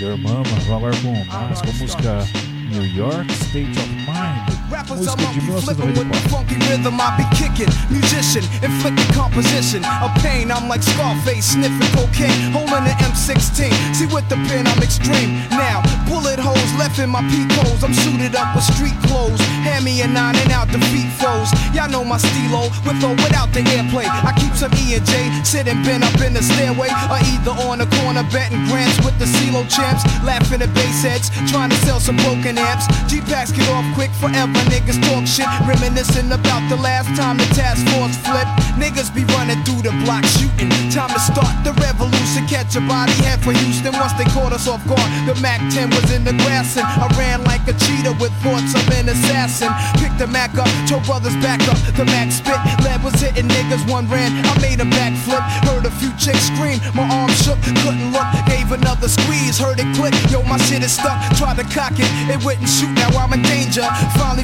Your 0.00 0.16
Mama, 0.18 0.42
vamos 0.44 0.70
agora 0.70 0.96
com 0.96 1.14
com 1.26 1.70
a 1.70 1.72
música 1.74 2.26
New 2.70 2.84
York 2.96 3.30
State 3.32 3.70
of 3.78 3.88
Mind, 4.08 4.54
Rappers, 4.70 5.06
I'm 5.06 5.20
up, 5.20 5.62
flipping 5.62 5.94
with 5.94 6.10
the 6.10 6.28
funky 6.28 6.56
rhythm 6.66 6.98
I 6.98 7.14
be 7.14 7.24
kicking. 7.36 7.70
Musician, 7.90 8.42
inflicting 8.64 9.06
composition 9.14 9.84
of 10.02 10.10
pain. 10.18 10.50
I'm 10.50 10.68
like 10.68 10.82
Scarface, 10.82 11.54
sniffing 11.54 11.90
cocaine, 11.94 12.50
holding 12.50 12.82
an 12.82 12.96
M16. 12.98 13.70
See 13.94 14.06
with 14.06 14.26
the 14.28 14.36
pen, 14.50 14.66
I'm 14.66 14.82
extreme. 14.82 15.38
Now, 15.50 15.86
bullet 16.06 16.38
holes 16.38 16.72
left 16.78 16.98
in 16.98 17.10
my 17.10 17.22
holes. 17.60 17.82
I'm 17.82 17.94
suited 17.94 18.34
up 18.36 18.54
with 18.54 18.64
street 18.64 18.96
clothes. 19.08 19.40
Hand 19.64 19.84
me 19.84 20.00
a 20.02 20.08
nine 20.08 20.36
and 20.36 20.52
out 20.52 20.68
the 20.68 20.80
feet 20.92 21.10
froze. 21.18 21.50
Y'all 21.74 21.90
know 21.90 22.04
my 22.04 22.18
stilo, 22.18 22.68
with 22.84 23.02
or 23.02 23.16
without 23.24 23.52
the 23.52 23.62
airplay. 23.74 24.06
I 24.06 24.32
keep 24.36 24.54
some 24.54 24.72
E 24.74 24.94
and 24.94 25.04
J 25.06 25.30
sitting 25.44 25.82
bent 25.82 26.04
up 26.04 26.16
in 26.20 26.34
the 26.34 26.42
stairway, 26.42 26.88
or 27.10 27.18
either 27.32 27.54
on 27.66 27.78
the 27.78 27.88
corner 28.00 28.24
betting 28.32 28.64
grants 28.68 28.98
with 29.04 29.16
the 29.18 29.26
CeeLo 29.26 29.64
champs, 29.68 30.04
laughing 30.22 30.62
at 30.62 30.72
bass 30.74 31.02
heads, 31.02 31.30
trying 31.50 31.70
to 31.70 31.78
sell 31.86 32.00
some 32.00 32.16
broken 32.24 32.58
amps. 32.58 32.86
G 33.08 33.20
packs 33.20 33.52
get 33.52 33.68
off 33.70 33.86
quick 33.94 34.10
forever. 34.20 34.60
Niggas 34.68 35.00
talk 35.08 35.26
shit, 35.26 35.48
reminiscing 35.66 36.30
about 36.32 36.62
the 36.68 36.76
last 36.76 37.08
time 37.16 37.36
the 37.36 37.48
task 37.56 37.80
force 37.92 38.16
flipped. 38.24 38.52
Niggas 38.76 39.14
be 39.14 39.24
running 39.36 39.60
through 39.64 39.82
the 39.82 39.94
block 40.04 40.24
shooting. 40.24 40.70
Time 40.92 41.10
to 41.10 41.20
start 41.20 41.52
the 41.64 41.72
revolution. 41.80 42.46
Catch 42.46 42.76
a 42.76 42.82
body 42.84 43.14
head 43.24 43.40
for 43.40 43.52
Houston 43.52 43.92
once 43.94 44.12
they 44.14 44.28
caught 44.36 44.52
us 44.52 44.68
off 44.68 44.84
guard. 44.86 45.08
The 45.26 45.34
Mac 45.40 45.60
10 45.72 45.93
was 45.94 46.10
in 46.10 46.24
the 46.24 46.34
grass 46.44 46.76
and 46.76 46.86
I 46.86 47.06
ran 47.16 47.44
like 47.44 47.62
a 47.68 47.74
cheetah 47.74 48.16
with 48.20 48.32
thoughts 48.42 48.74
of 48.74 48.84
an 48.92 49.08
assassin. 49.08 49.70
Picked 50.02 50.18
the 50.18 50.26
Mac 50.26 50.54
up, 50.58 50.68
told 50.88 51.04
brothers 51.04 51.36
back 51.38 51.62
up. 51.70 51.78
The 51.96 52.04
Mac 52.04 52.30
spit, 52.30 52.58
lead 52.84 53.02
was 53.02 53.14
hitting 53.20 53.48
niggas. 53.48 53.86
One 53.90 54.08
ran, 54.08 54.32
I 54.44 54.54
made 54.60 54.80
a 54.80 54.88
backflip. 54.88 55.42
Heard 55.68 55.86
a 55.86 55.92
few 56.02 56.10
chicks 56.18 56.50
scream, 56.50 56.80
my 56.94 57.06
arm 57.06 57.30
shook, 57.30 57.60
couldn't 57.82 58.12
look. 58.12 58.26
Gave 58.46 58.72
another 58.72 59.08
squeeze, 59.08 59.58
heard 59.58 59.78
it 59.78 59.88
click. 59.96 60.14
Yo, 60.30 60.42
my 60.44 60.58
shit 60.66 60.82
is 60.82 60.92
stuck. 60.92 61.16
Tried 61.36 61.56
to 61.58 61.66
cock 61.72 61.94
it, 61.96 62.10
it 62.28 62.42
wouldn't 62.44 62.68
shoot. 62.68 62.90
Now 62.94 63.10
I'm 63.16 63.32
in 63.32 63.42
danger. 63.42 63.86
Finally 64.18 64.43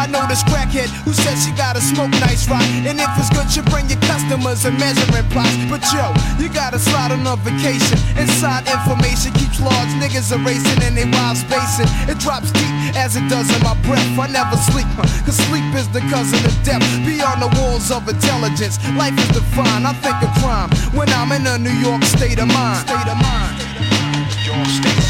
I 0.00 0.06
know 0.08 0.24
this 0.32 0.40
crackhead 0.48 0.88
who 1.04 1.12
said 1.12 1.36
she 1.36 1.52
gotta 1.52 1.78
smoke 1.78 2.08
nice 2.24 2.48
rock. 2.48 2.64
And 2.88 2.96
if 2.96 3.10
it's 3.20 3.28
good, 3.36 3.52
you 3.52 3.60
bring 3.68 3.84
your 3.92 4.00
customers 4.08 4.64
and 4.64 4.72
measuring 4.80 5.28
plots. 5.28 5.52
But 5.68 5.84
yo, 5.92 6.08
you 6.40 6.48
gotta 6.48 6.80
slide 6.80 7.12
on 7.12 7.20
a 7.28 7.36
vacation. 7.36 8.00
Inside 8.16 8.64
information 8.64 9.36
keeps 9.36 9.60
large 9.60 9.92
niggas 10.00 10.32
erasing 10.32 10.80
and 10.80 10.96
they 10.96 11.04
wives 11.04 11.44
spacing. 11.44 11.84
It 12.08 12.16
drops 12.16 12.48
deep 12.48 12.72
as 12.96 13.20
it 13.20 13.28
does 13.28 13.52
in 13.52 13.60
my 13.60 13.76
breath. 13.84 14.08
I 14.16 14.24
never 14.32 14.56
sleep, 14.72 14.88
huh, 14.96 15.04
cause 15.28 15.36
sleep 15.36 15.68
is 15.76 15.88
the 15.92 16.00
cousin 16.08 16.40
of 16.48 16.56
death. 16.64 16.80
Beyond 17.04 17.44
the 17.44 17.52
walls 17.60 17.92
of 17.92 18.08
intelligence, 18.08 18.80
life 18.96 19.12
is 19.20 19.28
defined. 19.36 19.84
I 19.84 19.92
think 20.00 20.16
of 20.24 20.32
crime 20.40 20.72
when 20.96 21.12
I'm 21.12 21.28
in 21.36 21.44
a 21.44 21.60
New 21.60 21.76
York 21.76 22.04
state 22.04 22.40
of 22.40 22.48
mind. 22.48 22.88
State 22.88 23.04
of 23.04 23.20
mind. 23.20 23.60
State 23.60 24.88
of 24.88 24.96
mind. 24.96 25.09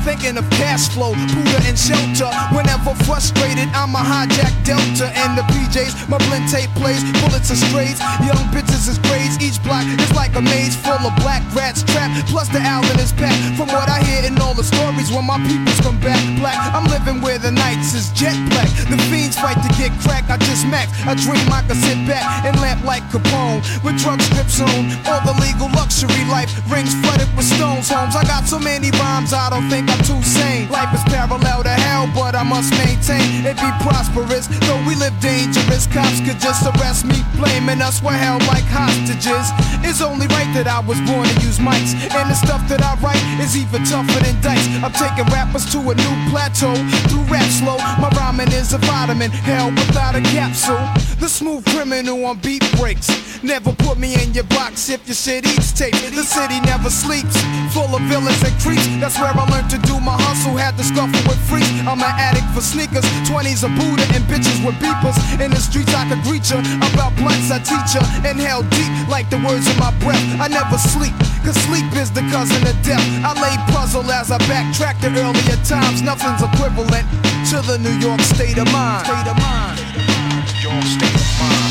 Thinking 0.00 0.40
of 0.40 0.48
cash 0.50 0.88
flow, 0.88 1.12
Buddha 1.12 1.60
and 1.68 1.78
shelter. 1.78 2.26
Whenever 2.50 2.96
frustrated, 3.04 3.68
I'm 3.76 3.94
a 3.94 4.00
hijack 4.02 4.50
Delta 4.64 5.06
and 5.12 5.36
the 5.36 5.44
PJs. 5.52 6.08
My 6.08 6.18
blend 6.26 6.50
tape 6.50 6.72
plays, 6.74 7.04
bullets 7.20 7.52
are 7.52 7.60
strays. 7.60 8.00
Young 8.26 8.42
bitches 8.50 8.88
is 8.90 8.98
braids. 8.98 9.38
Each 9.38 9.62
block 9.62 9.86
is 9.86 10.10
like 10.16 10.34
a 10.34 10.42
maze 10.42 10.74
full 10.74 10.98
of 10.98 11.14
black 11.22 11.46
rats 11.54 11.84
trapped. 11.84 12.26
Plus 12.26 12.48
the 12.48 12.58
Alvin 12.58 12.98
is 12.98 13.12
packed. 13.12 13.38
From 13.54 13.68
what 13.68 13.88
I 13.88 14.02
hear 14.02 14.09
all 14.38 14.54
the 14.54 14.62
stories, 14.62 15.10
when 15.10 15.26
my 15.26 15.40
peoples 15.48 15.80
come 15.80 15.98
back 15.98 16.20
black, 16.38 16.58
I'm 16.74 16.84
living 16.86 17.20
where 17.20 17.38
the 17.38 17.50
nights 17.50 17.94
is 17.94 18.12
jet 18.12 18.36
black. 18.50 18.68
The 18.86 18.98
fiends 19.10 19.38
fight 19.38 19.58
to 19.64 19.70
get 19.74 19.90
crack. 20.04 20.28
I 20.30 20.36
just 20.38 20.66
max. 20.66 20.92
I 21.06 21.14
dream 21.14 21.42
I 21.50 21.62
can 21.66 21.74
sit 21.74 21.98
back 22.06 22.22
and 22.44 22.54
lamp 22.60 22.84
like 22.84 23.02
Capone 23.10 23.64
with 23.82 23.98
drug 23.98 24.20
strips 24.20 24.60
on. 24.60 24.92
All 25.08 25.22
the 25.26 25.34
legal 25.40 25.72
luxury 25.74 26.24
life 26.28 26.50
rings 26.70 26.94
flooded 27.02 27.30
with 27.34 27.46
stones. 27.46 27.88
Homes. 27.90 28.14
I 28.14 28.22
got 28.24 28.46
so 28.46 28.58
many 28.58 28.90
rhymes, 29.00 29.32
I 29.32 29.50
don't 29.50 29.68
think 29.70 29.90
I'm 29.90 30.02
too 30.04 30.20
sane. 30.22 30.68
Life 30.68 30.92
is 30.94 31.02
parallel 31.08 31.62
to 31.64 31.74
hell, 31.86 32.06
but 32.14 32.34
I 32.34 32.42
must 32.42 32.70
maintain 32.76 33.46
it 33.46 33.56
be 33.56 33.70
prosperous. 33.80 34.46
Though 34.68 34.82
we 34.86 34.94
live 34.94 35.16
dangerous, 35.20 35.86
cops 35.86 36.20
could 36.20 36.38
just 36.38 36.66
arrest 36.66 37.06
me, 37.06 37.24
blaming 37.36 37.80
us 37.80 38.02
we're 38.02 38.12
held 38.12 38.44
like 38.46 38.66
hostages. 38.68 39.48
It's 39.82 40.02
only 40.02 40.26
right 40.28 40.50
that 40.54 40.68
I 40.68 40.80
was 40.80 41.00
born 41.08 41.26
to 41.26 41.34
use 41.40 41.58
mics, 41.58 41.96
and 41.96 42.30
the 42.30 42.36
stuff 42.36 42.62
that 42.68 42.82
I 42.82 42.94
write 43.00 43.22
is 43.40 43.56
even 43.56 43.82
tougher 43.84 44.19
dice. 44.42 44.66
I'm 44.82 44.92
taking 44.92 45.26
rappers 45.32 45.64
to 45.72 45.78
a 45.78 45.94
new 45.94 46.14
plateau 46.30 46.74
through 47.08 47.24
rap 47.32 47.48
slow. 47.50 47.78
My 48.00 48.10
rhyming 48.16 48.52
is 48.52 48.72
a 48.72 48.78
vitamin, 48.78 49.30
hell 49.30 49.70
without 49.70 50.14
a 50.14 50.22
capsule. 50.32 50.80
The 51.20 51.28
smooth 51.28 51.64
criminal 51.66 52.24
on 52.24 52.38
beat 52.38 52.64
breaks. 52.76 53.08
Never 53.42 53.72
put 53.72 53.96
me 53.98 54.14
in 54.20 54.32
your 54.34 54.44
box 54.44 54.88
if 54.90 55.06
your 55.08 55.14
shit 55.14 55.46
eats 55.46 55.72
tape. 55.72 55.96
The 56.12 56.24
city 56.24 56.60
never 56.60 56.90
sleeps, 56.90 57.36
full 57.72 57.88
of 57.96 58.02
villains 58.08 58.42
and 58.44 58.56
creeps. 58.60 58.84
That's 59.00 59.16
where 59.16 59.32
I 59.32 59.44
learned 59.48 59.70
to 59.70 59.78
do 59.88 60.00
my 60.00 60.16
hustle. 60.28 60.56
Had 60.56 60.76
to 60.76 60.84
scuffle 60.84 61.20
with 61.24 61.40
freaks. 61.48 61.68
I'm 61.88 62.00
an 62.00 62.14
addict 62.20 62.48
for 62.52 62.60
sneakers, 62.60 63.04
20s 63.24 63.64
a 63.64 63.70
Buddha 63.80 64.04
and 64.12 64.24
bitches 64.28 64.60
with 64.64 64.76
beepers. 64.76 65.16
In 65.40 65.50
the 65.50 65.60
streets 65.60 65.92
I 65.94 66.08
could 66.08 66.20
greet 66.22 66.44
ya. 66.50 66.60
About 66.92 67.16
blunts 67.16 67.50
I 67.50 67.60
teach 67.64 67.96
ya. 67.96 68.04
Inhale 68.28 68.64
deep 68.76 68.92
like 69.08 69.30
the 69.30 69.40
words 69.40 69.64
in 69.68 69.76
my 69.80 69.92
breath. 70.04 70.20
I 70.36 70.48
never 70.48 70.76
sleep, 70.76 71.16
cause 71.44 71.56
sleep 71.64 71.88
is 71.96 72.10
the 72.12 72.24
cousin 72.28 72.60
of 72.66 72.76
death. 72.84 73.04
I 73.24 73.32
lay 73.40 73.56
puzzle 73.72 74.04
as 74.10 74.30
I 74.30 74.38
backtrack 74.38 75.00
to 75.00 75.08
earlier 75.08 75.56
times. 75.64 76.02
Nothing's 76.02 76.42
equivalent 76.42 77.06
to 77.50 77.62
the 77.62 77.78
New 77.78 77.96
York 77.98 78.20
state 78.20 78.58
of 78.58 78.70
mind. 78.72 79.06
State 79.06 79.26
of 79.26 79.38
mind. 79.38 79.78
State 79.78 81.14
of 81.14 81.38
mind. 81.40 81.70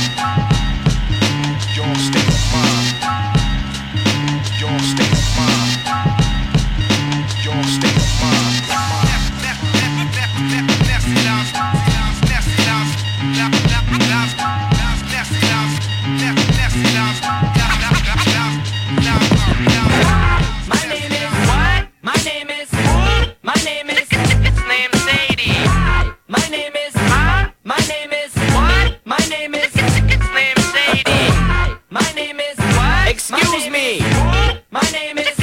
State 2.00 2.18
of 2.18 2.34
mind. 2.34 2.39
Excuse 33.32 33.70
me. 33.70 34.00
My 34.72 34.82
name 34.92 35.20
is. 35.20 35.36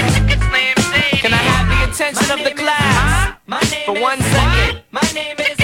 Can 1.22 1.33
I 1.33 1.37
have 1.37 1.68
the 1.68 1.92
attention 1.92 2.33
of 2.33 2.42
the 2.42 2.51
class 2.51 3.37
for 3.85 3.92
one 4.01 4.18
second? 4.18 4.83
My 4.90 5.09
name 5.14 5.37
is. 5.38 5.57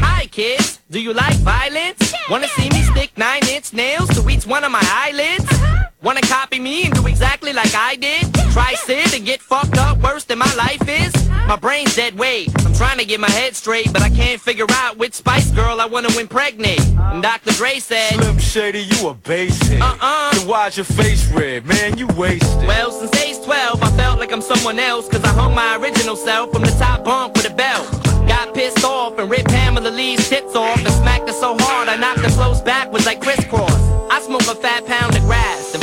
Hi 0.00 0.26
kids, 0.26 0.78
do 0.88 1.00
you 1.00 1.14
like 1.14 1.34
violence? 1.38 2.14
Wanna 2.30 2.46
see 2.46 2.70
me 2.70 2.82
stick 2.82 3.10
nine 3.18 3.42
inch 3.48 3.72
nails 3.72 4.08
to 4.10 4.28
each 4.30 4.46
one 4.46 4.62
of 4.62 4.70
my 4.70 4.82
eyelids? 4.82 5.61
Wanna 6.02 6.20
copy 6.22 6.58
me 6.58 6.84
and 6.84 6.92
do 6.94 7.06
exactly 7.06 7.52
like 7.52 7.72
I 7.76 7.94
did? 7.94 8.34
Try 8.52 8.74
sit 8.74 9.14
and 9.14 9.24
get 9.24 9.40
fucked 9.40 9.78
up 9.78 9.98
worse 9.98 10.24
than 10.24 10.38
my 10.38 10.52
life 10.54 10.82
is? 10.88 11.12
My 11.46 11.54
brain's 11.54 11.94
dead 11.94 12.18
weight. 12.18 12.50
I'm 12.66 12.74
trying 12.74 12.98
to 12.98 13.04
get 13.04 13.20
my 13.20 13.30
head 13.30 13.54
straight, 13.54 13.92
but 13.92 14.02
I 14.02 14.10
can't 14.10 14.40
figure 14.40 14.66
out 14.70 14.98
which 14.98 15.14
Spice 15.14 15.52
Girl 15.52 15.80
I 15.80 15.86
wanna 15.86 16.08
impregnate. 16.18 16.80
And 16.98 17.22
Dr. 17.22 17.52
Dre 17.52 17.78
said, 17.78 18.14
Slim 18.14 18.38
Shady, 18.38 18.80
you 18.80 19.08
a 19.10 19.14
basic. 19.14 19.80
Uh-uh. 19.80 20.32
Then 20.32 20.48
why's 20.48 20.76
your 20.76 20.86
face 20.86 21.30
red, 21.30 21.66
man? 21.66 21.96
You 21.96 22.08
wasted. 22.08 22.66
Well, 22.66 22.90
since 22.90 23.14
age 23.22 23.44
12, 23.44 23.80
I 23.80 23.90
felt 23.92 24.18
like 24.18 24.32
I'm 24.32 24.42
someone 24.42 24.80
else, 24.80 25.08
cause 25.08 25.22
I 25.22 25.28
hung 25.28 25.54
my 25.54 25.76
original 25.76 26.16
self 26.16 26.52
from 26.52 26.62
the 26.62 26.72
top 26.80 27.04
bunk 27.04 27.36
with 27.36 27.48
a 27.48 27.54
belt. 27.54 27.88
Got 28.26 28.54
pissed 28.54 28.84
off 28.84 29.18
and 29.18 29.30
ripped 29.30 29.48
Pamela 29.50 29.88
Lee's 29.88 30.28
tits 30.28 30.54
off 30.56 30.78
and 30.78 30.94
smacked 30.94 31.28
her 31.28 31.34
so 31.34 31.56
hard 31.58 31.88
I 31.88 31.96
knocked 31.96 32.20
her 32.20 32.30
clothes 32.30 32.60
backwards 32.60 33.06
like 33.06 33.20
crisscross. 33.20 33.72
I 34.10 34.20
smoke 34.20 34.42
a 34.42 34.54
fat 34.54 34.86
pound 34.86 35.16
of 35.16 35.22
grass 35.22 35.74
and 35.74 35.82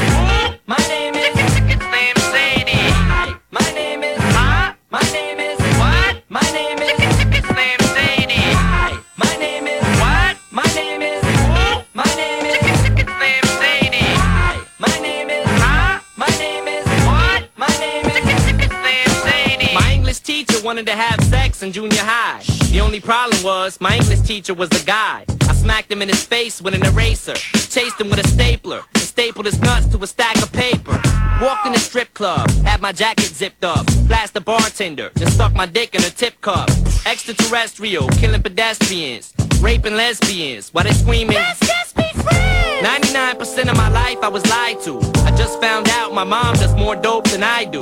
Wanted 20.63 20.85
to 20.85 20.95
have 20.95 21.19
sex 21.23 21.63
in 21.63 21.71
junior 21.71 22.03
high. 22.03 22.43
The 22.71 22.81
only 22.81 22.99
problem 22.99 23.41
was 23.41 23.81
my 23.81 23.95
English 23.95 24.21
teacher 24.21 24.53
was 24.53 24.69
a 24.69 24.85
guy. 24.85 25.25
I 25.49 25.53
smacked 25.55 25.91
him 25.91 26.03
in 26.03 26.07
his 26.07 26.23
face 26.23 26.61
with 26.61 26.75
an 26.75 26.85
eraser, 26.85 27.33
chased 27.33 27.99
him 27.99 28.11
with 28.11 28.23
a 28.23 28.27
stapler, 28.27 28.83
and 28.93 29.03
stapled 29.03 29.47
his 29.47 29.59
nuts 29.59 29.87
to 29.87 29.97
a 30.03 30.05
stack 30.05 30.37
of 30.37 30.51
paper. 30.51 31.01
Walked 31.41 31.65
in 31.65 31.73
a 31.73 31.79
strip 31.79 32.13
club, 32.13 32.47
had 32.63 32.79
my 32.79 32.91
jacket 32.91 33.25
zipped 33.25 33.63
up, 33.63 33.87
blast 34.07 34.35
the 34.35 34.41
bartender, 34.41 35.09
then 35.15 35.31
stuck 35.31 35.53
my 35.55 35.65
dick 35.65 35.95
in 35.95 36.03
a 36.03 36.11
tip 36.11 36.39
cup. 36.41 36.69
Extraterrestrial, 37.07 38.07
killing 38.09 38.43
pedestrians. 38.43 39.33
raping 39.61 39.95
lesbians 39.95 40.69
while 40.73 40.83
they 40.83 40.93
screaming. 40.93 41.37
Let's 41.37 41.59
just 41.59 41.95
be 41.95 42.03
friends. 42.21 42.87
99% 42.87 43.69
of 43.69 43.77
my 43.77 43.89
life 43.89 44.19
I 44.21 44.27
was 44.27 44.45
lied 44.47 44.79
to. 44.81 44.99
I 45.25 45.35
just 45.35 45.59
found 45.59 45.89
out 45.89 46.13
my 46.13 46.23
mom 46.23 46.53
does 46.55 46.75
more 46.75 46.95
dope 46.95 47.27
than 47.29 47.41
I 47.41 47.65
do. 47.65 47.81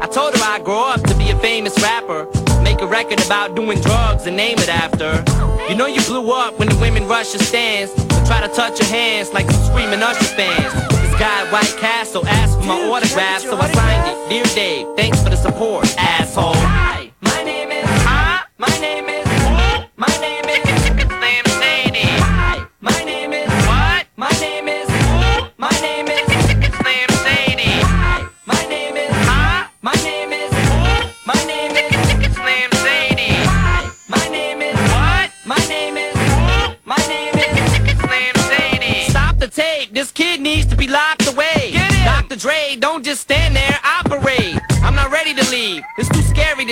I 0.00 0.06
told 0.06 0.34
her 0.34 0.40
I'd 0.42 0.64
grow 0.64 0.88
up 0.88 1.02
to 1.02 1.14
be 1.14 1.30
a 1.30 1.38
famous 1.40 1.78
rapper. 1.82 2.26
Make 2.62 2.80
a 2.80 2.86
record 2.86 3.20
about 3.24 3.54
doing 3.54 3.80
drugs 3.80 4.26
and 4.26 4.36
name 4.36 4.58
it 4.58 4.68
after. 4.68 5.22
You 5.68 5.76
know 5.76 5.86
you 5.86 6.00
blew 6.02 6.32
up 6.32 6.58
when 6.58 6.68
the 6.68 6.76
women 6.76 7.06
rush 7.06 7.34
your 7.34 7.42
stands 7.42 7.92
and 7.92 8.26
try 8.26 8.40
to 8.40 8.48
touch 8.48 8.80
your 8.80 8.88
hands 8.88 9.32
like 9.34 9.50
some 9.50 9.62
screaming 9.64 10.02
Usher 10.02 10.24
fans. 10.24 10.72
This 10.90 11.12
guy 11.18 11.44
at 11.44 11.52
White 11.52 11.76
Castle 11.78 12.26
asked 12.26 12.58
for 12.58 12.66
my 12.66 12.80
autograph, 12.88 13.42
so 13.42 13.56
I 13.58 13.70
signed 13.72 14.10
it. 14.10 14.28
Dear 14.30 14.44
Dave, 14.54 14.86
thanks 14.96 15.22
for 15.22 15.28
the 15.28 15.36
support, 15.36 15.84
asshole. 15.98 16.89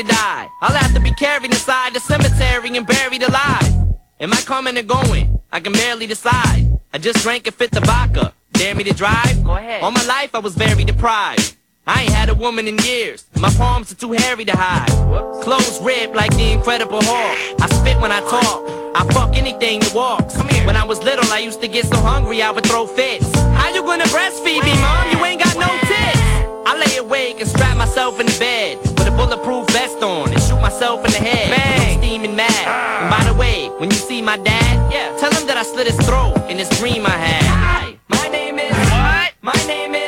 To 0.03 0.05
die. 0.05 0.49
I'll 0.61 0.77
have 0.77 0.95
to 0.95 1.01
be 1.01 1.11
carried 1.13 1.51
inside 1.51 1.93
the 1.93 1.99
cemetery 1.99 2.77
and 2.77 2.87
buried 2.87 3.23
alive. 3.23 3.73
Am 4.21 4.33
I 4.33 4.41
coming 4.43 4.79
or 4.79 4.83
going? 4.83 5.41
I 5.51 5.59
can 5.59 5.73
barely 5.73 6.07
decide. 6.07 6.79
I 6.93 6.99
just 6.99 7.19
drank 7.23 7.49
a 7.49 7.53
fifth 7.53 7.77
of 7.77 7.85
vodka. 7.85 8.33
Dare 8.53 8.77
me 8.77 8.85
to 8.85 8.95
drive? 8.95 9.43
Go 9.45 9.57
ahead. 9.57 9.83
All 9.83 9.91
my 9.91 10.05
life 10.05 10.35
I 10.35 10.39
was 10.39 10.55
very 10.55 10.85
deprived. 10.85 11.57
I 11.87 12.03
ain't 12.03 12.13
had 12.13 12.29
a 12.29 12.35
woman 12.35 12.69
in 12.69 12.79
years. 12.79 13.27
My 13.41 13.51
palms 13.51 13.91
are 13.91 13.97
too 13.97 14.13
hairy 14.13 14.45
to 14.45 14.57
hide. 14.57 14.89
Clothes 15.43 15.81
ripped 15.81 16.15
like 16.15 16.31
the 16.37 16.53
Incredible 16.53 17.01
Hulk. 17.03 17.61
I 17.61 17.67
spit 17.69 17.99
when 18.01 18.13
I 18.13 18.21
talk. 18.21 18.61
I 18.95 19.05
fuck 19.13 19.35
anything 19.37 19.81
that 19.81 19.95
walks. 19.95 20.37
When 20.67 20.77
I 20.77 20.85
was 20.85 21.03
little, 21.03 21.31
I 21.33 21.41
used 21.41 21.61
to 21.63 21.69
get 21.69 21.87
so 21.87 21.97
hungry 21.97 22.41
I 22.43 22.53
would 22.53 22.67
throw 22.67 22.87
fits. 22.87 23.35
How 23.35 23.75
you 23.75 23.83
gonna 23.83 24.05
breastfeed 24.05 24.63
me, 24.63 24.75
mom? 24.81 25.11
You 25.11 25.25
ain't 25.25 25.43
got 25.43 25.57
no 25.57 25.71
tits. 25.89 26.21
I 26.71 26.85
lay 26.87 26.99
awake 26.99 27.41
and 27.41 27.49
strap 27.49 27.77
myself 27.77 28.21
in 28.21 28.27
the 28.27 28.39
bed 28.39 28.98
bulletproof 29.19 29.69
vest 29.71 30.01
on 30.03 30.31
and 30.33 30.41
shoot 30.41 30.61
myself 30.61 31.05
in 31.05 31.11
the 31.11 31.19
head. 31.19 31.51
Bang, 31.51 31.99
steaming 31.99 32.37
mad. 32.37 32.67
And 33.03 33.11
by 33.11 33.23
the 33.29 33.37
way, 33.37 33.69
when 33.81 33.91
you 33.91 33.97
see 33.97 34.23
my 34.23 34.37
dad, 34.37 34.93
yeah, 34.93 35.17
tell 35.19 35.33
him 35.33 35.45
that 35.49 35.57
I 35.57 35.65
slit 35.65 35.89
his 35.89 35.99
throat 36.07 36.37
in 36.49 36.57
this 36.57 36.71
dream 36.79 37.05
I 37.05 37.17
had. 37.27 37.43
Hi, 37.43 37.99
my 38.09 38.29
name 38.29 38.59
is 38.61 38.77
what? 38.95 39.35
My 39.43 39.59
name 39.67 39.95
is 39.97 40.08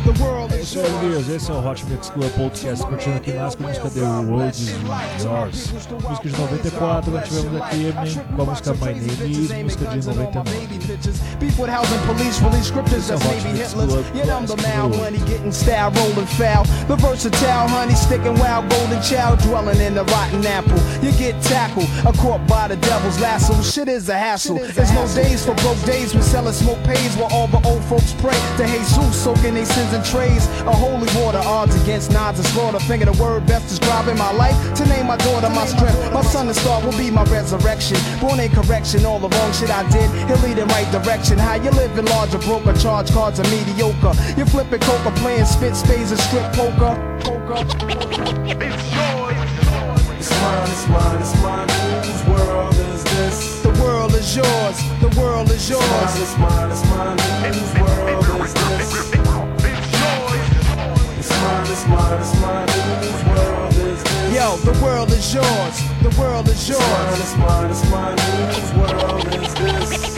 The 0.03 0.23
world 0.23 0.51
É 0.51 0.57
is 0.57 0.69
isso 0.69 0.79
aí, 0.79 1.11
yours. 1.11 1.29
Esse 1.29 1.51
é 1.51 1.53
o 1.53 1.67
Hot 1.69 1.85
Mix 1.85 2.09
Club 2.09 2.31
Podcast. 2.31 2.83
Curtindo 2.85 3.17
aqui 3.17 3.33
mais 3.33 3.53
com 3.55 3.63
a 3.63 3.67
música 3.67 3.89
The 3.91 4.01
World 4.01 4.49
is 4.49 4.69
Yours. 5.23 5.71
Música 5.71 6.29
de 6.29 6.37
94, 6.39 7.11
nós 7.11 7.27
tivemos 7.27 7.61
aqui 7.61 7.93
com 8.35 8.41
a 8.41 8.45
música 8.45 8.73
My 8.73 8.93
Name 8.93 9.31
Is, 9.31 9.63
música 9.63 9.85
de 9.85 10.07
99. 10.07 10.67
Beef 11.39 11.59
with 11.59 11.69
housing 11.69 11.99
police, 12.07 12.41
release 12.41 12.67
scriptures 12.67 13.07
that's 13.07 13.23
Watch 13.25 13.43
maybe 13.43 13.59
Mix. 13.59 13.73
Club, 13.73 13.89
the 13.89 14.21
Class 14.23 14.49
mal 14.49 14.89
Club. 14.89 15.01
money, 15.01 15.17
getting 15.29 15.51
style, 15.51 15.91
rolling 15.91 16.25
foul. 16.37 16.63
The 16.87 16.95
versatile 16.95 17.67
honey, 17.67 17.93
sticking 17.95 18.37
wild, 18.39 18.69
golden 18.69 19.01
child, 19.03 19.39
dwelling 19.39 19.79
in 19.81 19.93
the 19.93 20.03
rotten 20.05 20.43
apple. 20.47 20.79
You 21.03 21.11
get 21.13 21.39
tackled, 21.43 21.87
a 22.05 22.11
caught 22.17 22.45
by 22.47 22.67
the 22.69 22.77
devil's 22.77 23.19
lasso. 23.19 23.53
Shit 23.61 23.87
is 23.87 24.09
a 24.09 24.17
hassle. 24.17 24.55
There's 24.73 24.91
no 24.93 25.05
days 25.13 25.45
for 25.45 25.53
broke 25.61 25.81
days. 25.85 26.15
We 26.15 26.21
selling 26.21 26.53
smoke 26.53 26.81
pays 26.83 27.15
while 27.17 27.31
all 27.31 27.47
the 27.47 27.61
old 27.69 27.83
folks 27.85 28.13
pray 28.17 28.33
to 28.57 28.65
Jesus, 28.65 29.15
soaking 29.23 29.53
their 29.55 29.65
sins 29.65 29.90
in 29.93 30.03
trays. 30.03 30.47
A 30.67 30.73
holy 30.73 31.09
water, 31.21 31.41
odds 31.43 31.75
against 31.83 32.11
nods 32.11 32.39
and 32.39 32.47
slaughter. 32.49 32.79
Finger 32.79 33.05
the 33.05 33.23
word 33.23 33.45
best 33.45 33.67
describing 33.69 34.17
my 34.17 34.31
life. 34.31 34.55
To 34.75 34.85
name 34.85 35.07
my 35.07 35.17
daughter 35.17 35.49
my 35.49 35.65
strength. 35.65 36.13
My 36.13 36.21
son 36.21 36.47
and 36.47 36.55
star 36.55 36.81
will 36.83 36.97
be 36.97 37.09
my 37.11 37.23
resurrection. 37.25 37.97
Born 38.19 38.39
in 38.39 38.51
correction, 38.51 39.05
all 39.05 39.19
the 39.19 39.29
wrong 39.29 39.51
shit 39.53 39.69
I 39.69 39.87
did. 39.89 40.09
He'll 40.27 40.37
lead 40.47 40.57
in 40.57 40.67
right 40.69 40.89
direction. 40.91 41.37
How 41.37 41.55
you 41.55 41.71
living 41.71 42.05
larger, 42.05 42.39
broker, 42.39 42.73
charge 42.73 43.11
cards 43.11 43.39
are 43.39 43.49
mediocre. 43.49 44.13
You 44.37 44.45
flipping 44.45 44.79
coca, 44.81 45.11
playing 45.17 45.45
spit 45.45 45.75
spades 45.75 46.11
and 46.11 46.19
strip 46.19 46.51
poker. 46.53 46.93
Poker. 47.23 47.65
It's 50.21 50.29
mine, 50.41 50.69
it's 50.69 50.87
mine, 50.87 51.21
it's 51.21 51.41
mine, 51.41 51.69
whose 52.03 52.23
world 52.29 52.75
is 52.75 53.03
this? 53.03 53.61
The 53.63 53.69
world 53.81 54.13
is 54.13 54.35
yours. 54.35 54.77
The 55.01 55.09
world 55.19 55.49
is 55.49 55.55
It's 55.55 55.69
yours. 55.69 55.81
mine, 55.81 56.21
it's 56.21 56.37
mine, 56.37 56.71
it's 56.71 56.85
mine, 56.85 57.53
whose 57.53 57.73
world 57.81 58.41
is 58.41 58.53
this? 58.53 59.40
It's 61.71 61.87
mine, 61.87 62.19
it's 62.19 62.41
mine, 62.41 62.65
it's 62.67 63.23
world 63.23 63.73
is 63.75 64.03
this? 64.03 64.35
Yo, 64.35 64.57
the 64.57 64.77
world 64.83 65.09
is 65.11 65.33
yours. 65.33 65.81
The 66.03 66.13
world 66.19 66.49
is 66.49 66.67
yours. 66.67 66.81
mine, 67.37 67.71
it's 67.71 67.89
mine, 67.89 68.17
world 68.77 69.25
is 69.33 69.53
this? 69.53 70.10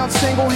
The 0.00 0.06
down 0.06 0.10
single 0.10 0.50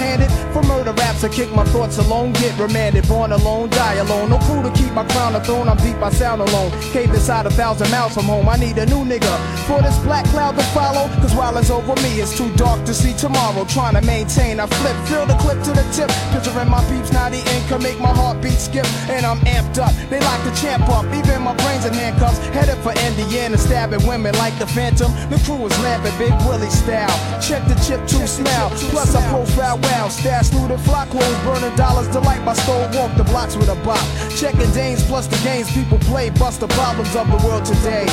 the 0.85 0.93
raps, 0.93 1.23
I 1.23 1.29
kick 1.29 1.51
my 1.51 1.65
thoughts 1.65 1.97
alone. 1.97 2.31
Get 2.33 2.57
remanded, 2.59 3.07
born 3.07 3.31
alone, 3.31 3.69
die 3.69 3.95
alone. 3.95 4.29
No 4.29 4.37
crew 4.37 4.61
to 4.61 4.71
keep 4.71 4.93
my 4.93 5.03
crown 5.09 5.35
a 5.35 5.43
throne. 5.43 5.67
I'm 5.67 5.77
deep, 5.77 5.97
I 5.97 6.11
sound 6.11 6.41
alone. 6.41 6.71
Cave 6.93 7.09
inside 7.09 7.45
a 7.47 7.49
thousand 7.49 7.89
miles 7.89 8.13
from 8.13 8.25
home. 8.25 8.47
I 8.47 8.55
need 8.55 8.77
a 8.77 8.85
new 8.85 9.03
nigga 9.03 9.33
for 9.65 9.81
this 9.81 9.97
black 9.99 10.25
cloud 10.25 10.55
to 10.55 10.63
follow. 10.77 11.09
Cause 11.21 11.33
while 11.33 11.57
it's 11.57 11.71
over 11.71 11.95
me, 12.01 12.21
it's 12.21 12.37
too 12.37 12.53
dark 12.55 12.85
to 12.85 12.93
see 12.93 13.13
tomorrow. 13.13 13.65
Trying 13.65 13.95
to 13.95 14.01
maintain, 14.01 14.59
I 14.59 14.67
flip, 14.67 14.95
fill 15.07 15.25
the 15.25 15.35
clip 15.35 15.61
to 15.63 15.71
the 15.73 15.83
tip. 15.91 16.09
Picturing 16.31 16.69
my 16.69 16.81
peeps, 16.89 17.11
now 17.11 17.29
the 17.29 17.41
can 17.67 17.81
make 17.81 17.99
my 17.99 18.13
heartbeat 18.13 18.59
skip. 18.59 18.85
And 19.09 19.25
I'm 19.25 19.39
amped 19.49 19.79
up. 19.79 19.91
They 20.09 20.19
like 20.19 20.43
to 20.45 20.53
champ 20.61 20.87
up. 20.89 21.05
Even 21.17 21.41
my 21.41 21.55
brains 21.65 21.85
in 21.85 21.93
handcuffs. 21.93 22.37
Headed 22.53 22.77
for 22.85 22.93
Indiana, 23.09 23.57
stabbing 23.57 24.05
women 24.05 24.35
like 24.37 24.57
the 24.59 24.67
Phantom. 24.67 25.11
The 25.29 25.41
crew 25.45 25.65
is 25.65 25.73
lamping 25.81 26.15
Big 26.19 26.33
Willie 26.45 26.69
style. 26.69 27.17
Check 27.41 27.65
the 27.67 27.75
chip 27.81 28.05
to 28.13 28.27
smell. 28.27 28.69
Plus 28.93 29.15
I 29.15 29.21
profile 29.35 29.77
wow. 29.79 30.07
Stash 30.07 30.47
through 30.49 30.69
the 30.69 30.77
flock 30.77 31.09
clothes, 31.09 31.39
burning 31.43 31.75
dollars 31.75 32.07
to 32.09 32.19
light 32.21 32.43
my 32.43 32.53
stove. 32.53 32.95
Walk 32.95 33.15
the 33.17 33.23
blocks 33.25 33.55
with 33.57 33.69
a 33.69 33.75
bop. 33.83 33.99
Checking 34.37 34.71
Danes 34.71 35.03
plus 35.03 35.27
the 35.27 35.37
games 35.43 35.69
people 35.73 35.99
play. 35.99 36.29
Bust 36.29 36.59
the 36.61 36.67
problems 36.69 37.15
of 37.15 37.27
the 37.27 37.37
world 37.45 37.65
today. 37.65 38.05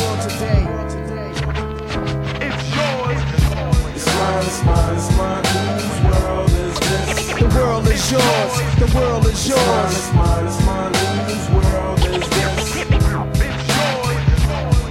It's 3.95 4.07
mine, 4.17 4.45
it's 4.47 4.65
mine, 4.65 4.97
it's 4.97 5.11
mine. 5.17 5.45
Whose 5.83 6.01
world 6.11 6.51
is 6.51 6.77
this? 6.81 7.09
The 7.39 7.49
world 7.57 7.87
is 7.89 8.11
yours. 8.11 8.53
The 8.83 8.89
world 8.97 9.27
is 9.27 9.49
yours. 9.49 9.93
It's 9.97 10.13
mine, 10.15 10.47
it's 10.47 10.61
mine, 10.67 10.95
whose 11.27 11.49
world 11.55 11.99
is 12.01 12.29
this? 12.31 12.87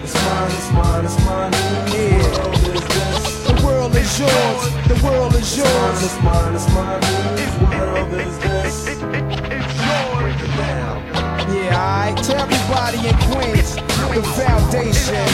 It's 0.04 0.15
mine, 0.24 0.52
it's 0.52 0.72
mine, 0.72 1.06
it's 1.06 1.17
mine. 1.26 1.54
Whose 1.54 2.11
world 3.82 3.96
is 3.96 4.20
yours. 4.20 4.62
The 4.88 5.00
world 5.04 5.34
is 5.34 5.58
yours. 5.58 6.04
It's 6.04 6.22
mine, 6.22 6.54
it's 6.54 6.70
mine, 6.70 7.02
whose 7.02 7.58
world 7.65 8.13
is 8.13 8.38
this? 8.38 9.02
Yeah, 11.50 11.74
alright. 11.74 12.24
To 12.26 12.38
everybody 12.38 13.00
in 13.10 13.17
Queens, 13.30 13.76
the 14.13 14.22
foundation. 14.38 15.26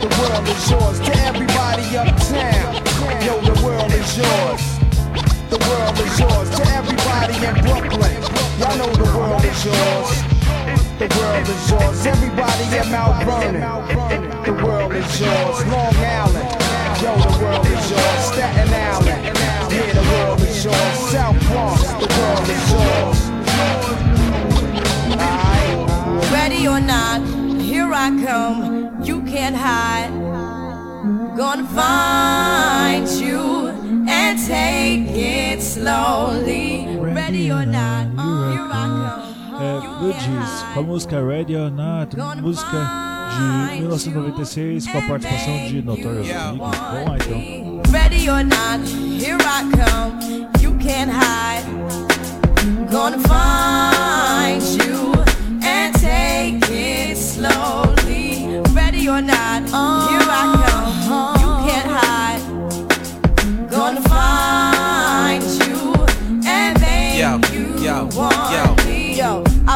The 0.00 0.08
world 0.16 0.48
is 0.48 0.70
yours. 0.70 1.00
To 1.00 1.12
everybody 1.28 1.84
uptown, 2.00 2.74
yo, 3.20 3.40
the 3.44 3.60
world 3.62 3.92
is 3.92 4.16
yours. 4.16 4.62
The 5.52 5.58
world 5.68 5.98
is 6.00 6.18
yours. 6.18 6.48
To 6.56 6.62
everybody 6.78 7.36
in 7.44 7.54
Brooklyn, 7.66 8.22
y'all 8.58 8.76
know 8.78 8.90
the 8.94 9.08
world 9.16 9.44
is 9.44 9.64
yours. 9.68 10.28
The 10.98 11.08
world 11.14 11.46
is 11.46 11.70
yours. 11.70 12.06
Everybody 12.06 12.64
in 12.78 12.90
Mount 12.90 13.22
Vernon, 13.24 13.62
the 14.44 14.52
world 14.64 14.92
is 14.94 15.20
yours. 15.20 15.66
Long 15.66 15.94
Island, 15.94 16.57
yo, 17.02 17.14
the 17.16 17.38
world 17.42 17.66
is 17.66 17.90
yours. 17.90 18.24
Staten 18.32 18.68
Island, 18.74 19.24
yeah, 19.38 19.92
the 19.92 20.04
world 20.10 20.40
is 20.40 20.64
yours. 20.64 20.98
South 21.12 21.38
Bronx, 21.46 21.82
the 21.82 22.08
world 22.16 22.48
is 22.56 22.64
yours. 22.74 23.18
Ready 26.32 26.66
or 26.66 26.80
not, 26.80 27.20
here 27.60 27.90
I 27.92 28.08
come. 28.24 29.02
You 29.02 29.22
can't 29.22 29.56
hide. 29.56 30.10
Gonna 31.36 31.68
find 31.68 33.08
you 33.08 33.68
and 34.08 34.38
take 34.46 35.06
it 35.14 35.62
slowly. 35.62 36.96
Ready 36.98 37.50
or 37.50 37.64
not, 37.64 38.06
here 38.06 38.68
I 38.70 38.86
come. 38.96 39.38
É, 39.60 39.80
Fugees, 39.98 40.62
com 40.72 40.80
a 40.80 40.82
música 40.84 41.20
Ready 41.20 41.56
or 41.56 41.68
Not, 41.68 42.16
oh, 42.16 42.40
música 42.40 43.07
de 43.28 43.80
1996 43.80 44.86
com 44.86 44.98
a 44.98 45.02
participação 45.02 45.66
de 45.66 45.82
Notorious 45.82 46.26
Big. 46.26 46.58
Vamos 46.58 46.58
lá 46.78 47.16
então. 47.16 47.82
Ready 47.90 48.28
or 48.30 48.44
not, 48.44 48.84
here 48.88 49.38
I 49.40 49.64
come. 49.72 50.48
You 50.60 50.72
can't 50.78 51.10
hide. 51.10 51.64
Gonna 52.90 53.18
find 53.18 54.62
you 54.82 55.12
and 55.62 55.94
take 55.94 56.60
it 56.70 57.16
slowly. 57.16 58.60
Ready 58.74 59.08
or 59.08 59.22
not, 59.22 59.62
oh. 59.72 60.08
here 60.08 60.17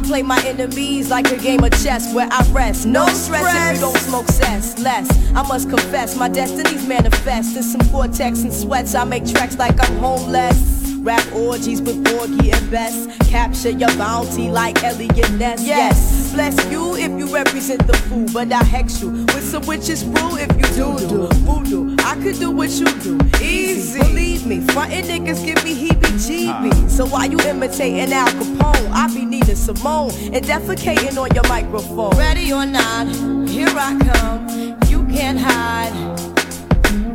I 0.03 0.05
play 0.05 0.23
my 0.23 0.43
enemies 0.45 1.11
like 1.11 1.31
a 1.31 1.37
game 1.37 1.63
of 1.63 1.71
chess 1.81 2.13
where 2.13 2.27
I 2.29 2.43
rest. 2.51 2.87
No 2.87 3.07
stress 3.09 3.71
if 3.71 3.77
you 3.77 3.81
don't 3.81 3.97
smoke 3.99 4.27
cess. 4.27 4.77
Less, 4.81 5.09
I 5.33 5.47
must 5.47 5.71
confess, 5.71 6.17
my 6.17 6.29
destinies 6.29 6.89
manifest. 6.89 7.57
In 7.57 7.63
some 7.63 7.83
vortex 7.83 8.43
and 8.43 8.53
sweats, 8.53 8.97
I 8.97 9.05
make 9.05 9.25
tracks 9.25 9.59
like 9.59 9.79
I'm 9.81 9.99
homeless. 9.99 10.72
Rap 11.03 11.33
orgies 11.33 11.83
with 11.83 12.05
Porgy 12.05 12.53
and 12.53 12.71
Bess. 12.71 13.09
Capture 13.29 13.71
your 13.71 13.89
bounty 13.97 14.51
like 14.51 14.85
Eliot 14.85 15.33
Ness. 15.33 15.67
Yes, 15.67 16.33
bless 16.33 16.55
you 16.71 16.95
if 16.95 17.11
you 17.19 17.27
represent 17.35 17.85
the 17.89 17.95
fool, 17.95 18.29
but 18.33 18.53
I 18.53 18.63
hex 18.63 19.03
you 19.03 19.11
with 19.11 19.43
some 19.43 19.67
witches 19.67 20.05
brew 20.05 20.37
if 20.37 20.49
you 20.57 20.75
do 20.77 21.09
do 21.09 21.27
voodoo. 21.43 21.97
I 22.05 22.15
could 22.23 22.39
do 22.39 22.53
what 22.53 22.71
you 22.71 22.87
do, 23.01 23.19
easy. 23.43 23.99
Believe 23.99 24.47
me, 24.47 24.61
frontin' 24.61 25.05
niggas 25.07 25.45
give 25.45 25.65
me 25.65 25.75
heebie-jeebies. 25.89 26.91
So 26.91 27.07
why 27.07 27.25
you 27.25 27.39
imitating 27.41 28.13
Al 28.13 28.29
Capone? 28.29 28.91
I 28.93 29.13
be 29.13 29.25
Nina 29.25 29.57
Simone 29.57 30.13
and 30.33 30.45
defecating 30.45 31.19
on 31.19 31.35
your 31.35 31.49
microphone. 31.49 32.17
Ready 32.17 32.53
or 32.53 32.65
not, 32.65 33.09
here 33.49 33.67
I 33.69 33.99
come. 33.99 34.79
You 34.87 35.05
can't 35.07 35.39
hide. 35.39 35.93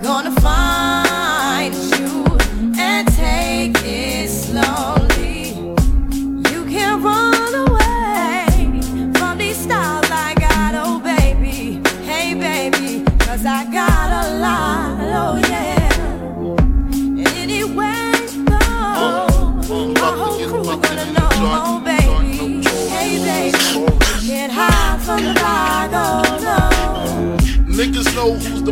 Gonna 0.02 0.32
find 0.42 1.74
you 1.74 2.27
and 2.80 3.08
take 3.16 3.76
it 3.86 4.17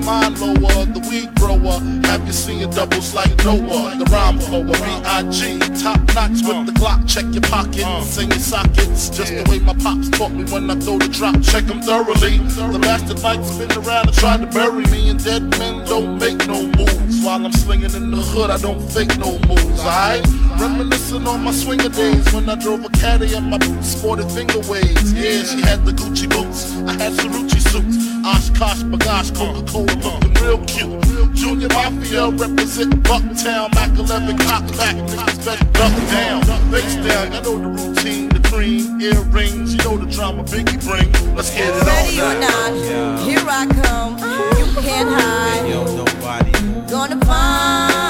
mind 0.05 0.39
lower, 0.39 0.85
the 0.85 1.01
weed 1.09 1.33
grower. 1.35 1.79
Have 2.05 2.25
you 2.25 2.33
seen 2.33 2.69
doubles 2.69 3.13
like 3.13 3.35
Noah? 3.43 3.97
The 3.97 4.05
rhyme 4.11 4.39
flower, 4.39 4.63
B.I.G. 4.63 5.59
Top 5.81 5.99
notch 6.13 6.45
with 6.45 6.65
the 6.67 6.73
Glock. 6.79 7.09
Check 7.09 7.25
your 7.33 7.41
pockets, 7.41 8.09
sing 8.09 8.29
your 8.29 8.39
sockets. 8.39 9.09
Just 9.09 9.33
the 9.33 9.43
way 9.49 9.59
my 9.59 9.73
pops 9.73 10.09
taught 10.09 10.31
me 10.31 10.43
when 10.45 10.69
I 10.69 10.75
throw 10.75 10.97
the 10.97 11.09
drop. 11.09 11.41
Check 11.41 11.65
them 11.65 11.81
thoroughly. 11.81 12.37
The 12.37 12.79
bastard 12.79 13.21
might 13.23 13.43
spin 13.43 13.71
around 13.71 14.07
and 14.07 14.15
try 14.15 14.37
to 14.37 14.45
bury 14.47 14.85
me. 14.93 15.09
And 15.09 15.23
dead 15.23 15.43
men 15.57 15.85
don't 15.85 16.19
make 16.19 16.45
no 16.47 16.61
moves. 16.77 17.23
While 17.25 17.45
I'm 17.45 17.51
slinging 17.51 17.93
in 17.93 18.11
the 18.11 18.17
hood, 18.17 18.51
I 18.51 18.57
don't 18.57 18.81
fake 18.91 19.17
no 19.17 19.39
moves, 19.49 19.79
alright? 19.81 20.23
Reminiscing 20.59 21.27
on 21.27 21.43
my 21.43 21.51
swinger 21.51 21.89
days 21.89 22.33
when 22.33 22.49
I 22.49 22.55
drove 22.55 22.85
a 22.85 22.89
caddy 22.89 23.33
and 23.33 23.49
my 23.49 23.57
boots 23.57 23.87
sported 23.87 24.31
finger 24.31 24.59
waves. 24.69 25.13
Yeah, 25.13 25.43
she 25.43 25.61
had 25.61 25.85
the 25.85 25.91
Gucci 25.91 26.29
boots, 26.29 26.75
I 26.87 26.93
had 26.93 27.13
Cerucci 27.13 27.61
suits. 27.71 28.15
Oshkosh, 28.25 28.81
B'gosh, 28.83 29.35
Coca-Cola 29.35 29.91
uh-huh. 29.91 30.19
looking 30.19 30.43
real 30.43 30.65
cute. 30.65 31.35
Junior 31.35 31.67
Mafia 31.69 32.29
represent 32.29 33.03
Bucktown, 33.03 33.73
Mac 33.75 33.95
11 33.97 34.37
cock 34.39 34.65
back, 34.77 34.95
niggas 34.95 35.45
better 35.45 35.65
duck 35.73 35.93
down. 36.09 36.43
Face 36.71 36.95
down, 36.95 37.33
I 37.33 37.41
know 37.41 37.57
the 37.59 37.67
routine, 37.67 38.29
the 38.29 38.39
cream, 38.49 38.99
earrings, 38.99 39.73
you 39.73 39.83
know 39.83 39.97
the 39.97 40.09
drama 40.09 40.43
Biggie 40.43 40.81
bring. 40.87 41.35
Let's 41.35 41.51
get 41.51 41.69
it 41.69 41.81
on. 41.81 41.85
Ready 41.85 42.19
or 42.19 42.33
not, 42.39 43.19
here 43.21 43.45
I 43.47 43.67
come. 43.83 44.17
You 44.57 44.81
can't 44.81 45.09
hide. 45.09 45.69
Yo, 45.69 45.83
nobody. 45.95 46.51
Gonna 46.89 47.23
find 47.25 48.04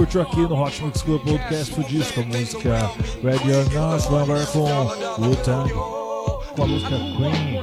curtiu 0.00 0.22
aqui 0.22 0.40
no 0.40 0.58
Hot 0.58 0.82
Mix 0.82 1.02
Club 1.02 1.20
Podcast 1.20 1.78
o 1.78 1.84
disco, 1.84 2.20
a 2.20 2.24
música 2.24 2.90
Ready 3.22 3.52
or 3.52 3.70
Not, 3.70 4.08
vamos 4.08 4.30
agora 4.30 4.46
com 4.46 4.60
o 4.60 5.36
com 6.56 6.62
a 6.62 6.66
música 6.66 6.96
Queen, 6.96 7.60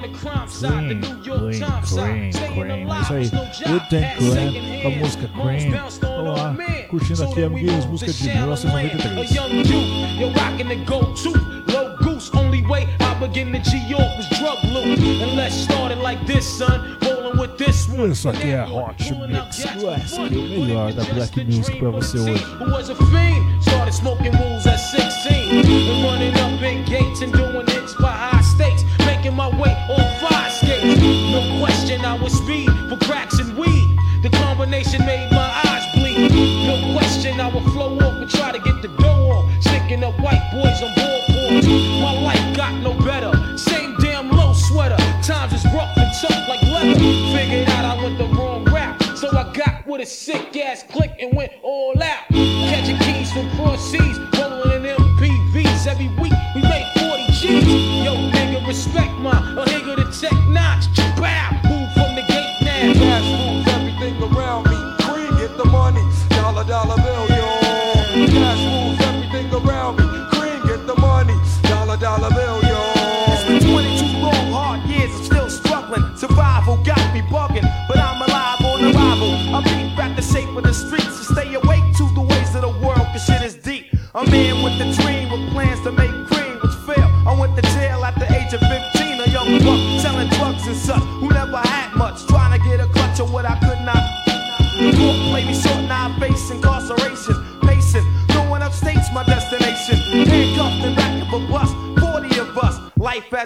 Queen, 0.60 1.02
Queen, 1.02 1.02
Queen, 1.24 2.30
Queen, 2.54 2.70
é 2.70 3.02
isso 3.02 3.14
aí, 3.14 3.26
Wooten 3.72 4.06
Clan 4.18 4.54
com 4.84 4.88
a 4.88 4.92
música 4.92 5.28
Queen, 5.30 5.72
vamos 6.00 6.40
lá, 6.40 6.56
curtindo 6.90 7.24
aqui, 7.24 7.44
amiguinhos, 7.44 7.86
música 7.88 8.14
de 8.14 8.24
1993. 8.30 9.32
Never 13.20 13.34
get 13.34 13.48
into 13.48 13.78
York 13.90 14.16
was 14.16 14.30
drug 14.38 14.64
loot. 14.66 15.00
And 15.00 15.36
let's 15.36 15.56
start 15.56 15.92
it 15.92 15.98
like 15.98 16.24
this, 16.28 16.46
son. 16.46 17.00
Rolling 17.02 17.40
with 17.40 17.58
this 17.58 17.90
one. 17.90 18.12
Isso 18.12 18.30
aqui 18.30 18.52
é 18.52 18.62
Hot 18.62 18.94
Mix. 19.28 19.64
Classic, 19.82 20.20
o 20.20 20.48
melhor 20.48 20.94
That 20.94 21.12
Black 21.16 21.44
Music 21.44 21.80
pra 21.80 21.90
você 21.90 22.20
hoje. 22.20 22.44
Who 22.60 22.70
was 22.72 22.92
a 22.92 22.96
fiend? 22.96 23.64
Started 23.64 23.96
smoking 23.96 24.34
rules 24.38 24.68
at 24.68 24.78
16. 24.78 25.66
And 25.66 26.04
running 26.04 26.36
up 26.36 26.62
in 26.62 26.86
gates 26.86 27.24
and 27.24 27.34
doing 27.34 27.66
hits 27.66 27.96
by 27.96 28.12
high 28.12 28.44
stakes. 28.44 28.84
Making 29.08 29.34
my 29.34 29.50
way 29.50 29.74
on 29.90 30.06
five 30.22 30.52
skates. 30.52 31.02
No 31.02 31.60
question, 31.60 32.06
I 32.06 32.22
was 32.22 32.34
speed 32.34 32.70
for 32.88 32.98
cracks 33.04 33.40
and 33.40 33.58
weed. 33.58 33.98
The 34.22 34.30
combination 34.30 35.04
made 35.08 35.32
my 35.32 35.50
eyes 35.66 35.84
bleed. 35.96 36.32
No 36.68 36.94
question, 36.94 37.42
I 37.42 37.48
would 37.52 37.64
flow 37.74 37.98
up 37.98 38.22
and 38.22 38.30
try 38.30 38.52
to 38.52 38.60
get 38.60 38.80
the 38.84 38.90
dough 38.90 39.32
off. 39.32 39.50
Sticking 39.64 40.04
up 40.04 40.14
white 40.20 40.44
boys 40.54 40.84
on 40.84 40.94
ballboards. 40.94 41.97
sick 50.08 50.56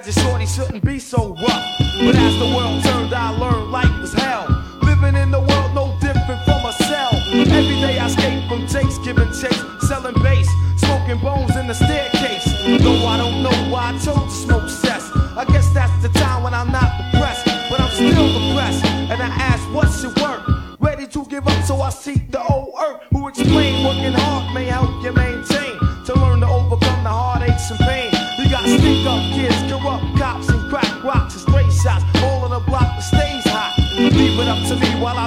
Imagine 0.01 0.23
shorty 0.23 0.45
shouldn't 0.47 0.83
be 0.83 0.97
so 0.97 1.35
rough. 1.35 1.77
But 1.99 2.15
as 2.15 2.35
the 2.39 2.47
world 2.55 2.83
turned, 2.83 3.13
I 3.13 3.29
learned 3.37 3.71
life 3.71 4.01
was 4.01 4.11
hell. 4.13 4.47
Living 4.81 5.15
in 5.15 5.29
the 5.29 5.39
world 5.39 5.75
no 5.75 5.95
different 6.01 6.43
from 6.43 6.65
a 6.65 6.73
cell. 6.73 7.11
Every 7.29 7.77
day 7.85 7.99
I 7.99 8.07
skate 8.07 8.49
from 8.49 8.65
Jake's 8.65 8.97
giving 8.97 9.31
chase, 9.31 9.63
selling 9.87 10.15
bass, 10.23 10.49
smoking 10.77 11.19
bones 11.19 11.55
in 11.55 11.67
the 11.67 11.75
staircase. 11.75 12.45
Though 12.81 13.05
I 13.05 13.17
don't 13.17 13.43
know 13.43 13.53
why 13.69 13.93
I 13.93 13.99
chose 13.99 14.25
to 14.25 14.31
smoke 14.31 14.69
cess. 14.69 15.07
I 15.37 15.45
guess 15.45 15.71
that's 15.71 16.01
the 16.01 16.09
time 16.17 16.41
when 16.41 16.55
I'm 16.55 16.71
not 16.71 16.89
depressed, 16.97 17.45
but 17.69 17.79
I'm 17.79 17.91
still 17.91 18.25
depressed. 18.49 18.83
And 18.83 19.21
I 19.21 19.27
ask, 19.27 19.61
what's 19.71 20.01
your 20.01 20.13
work? 20.19 20.41
Ready 20.79 21.05
to 21.05 21.25
give 21.25 21.47
up, 21.47 21.63
so 21.63 21.79
I 21.79 21.91
seek 21.91 22.31
the 22.31 22.41
old 22.41 22.73
earth 22.81 23.01
who 23.11 23.27
explain 23.27 23.85
working 23.85 24.15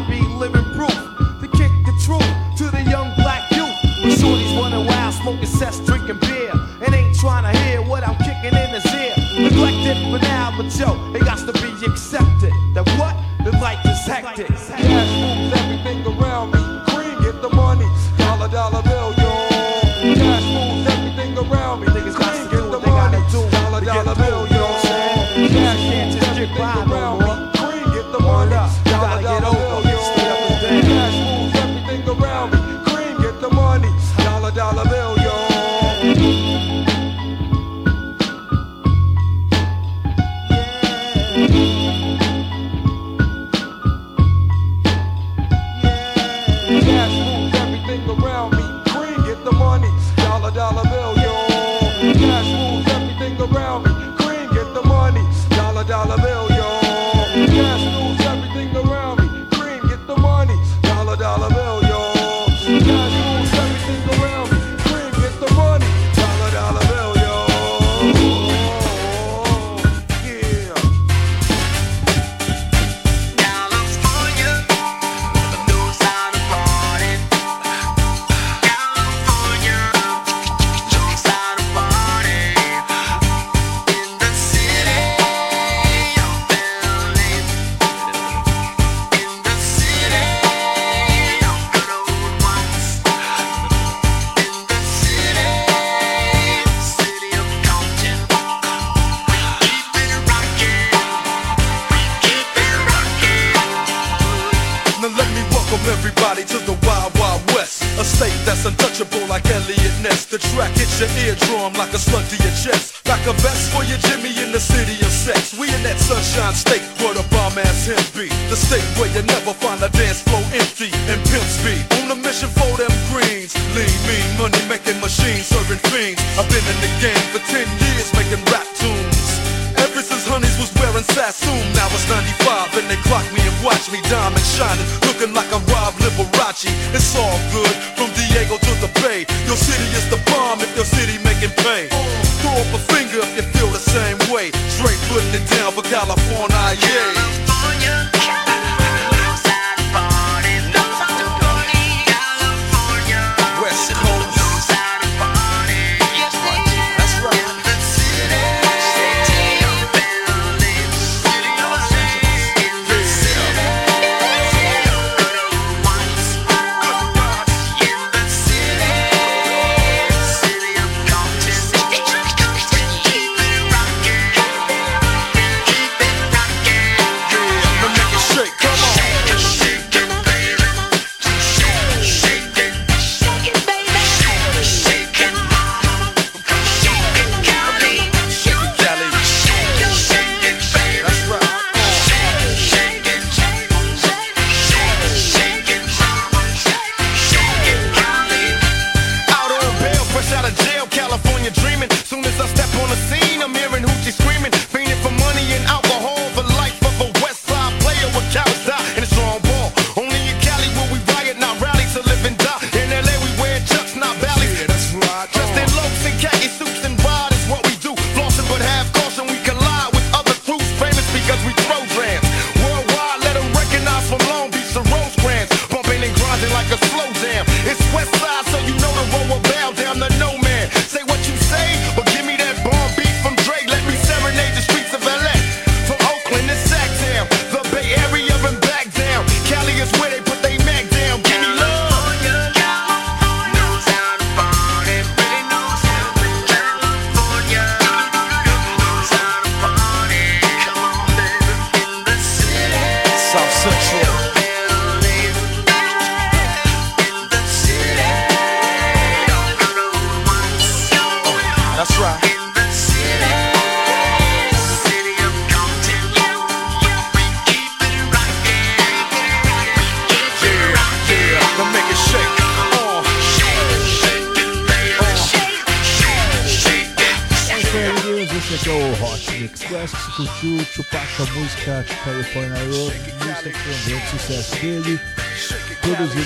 be 0.09 0.21
living 0.21 0.64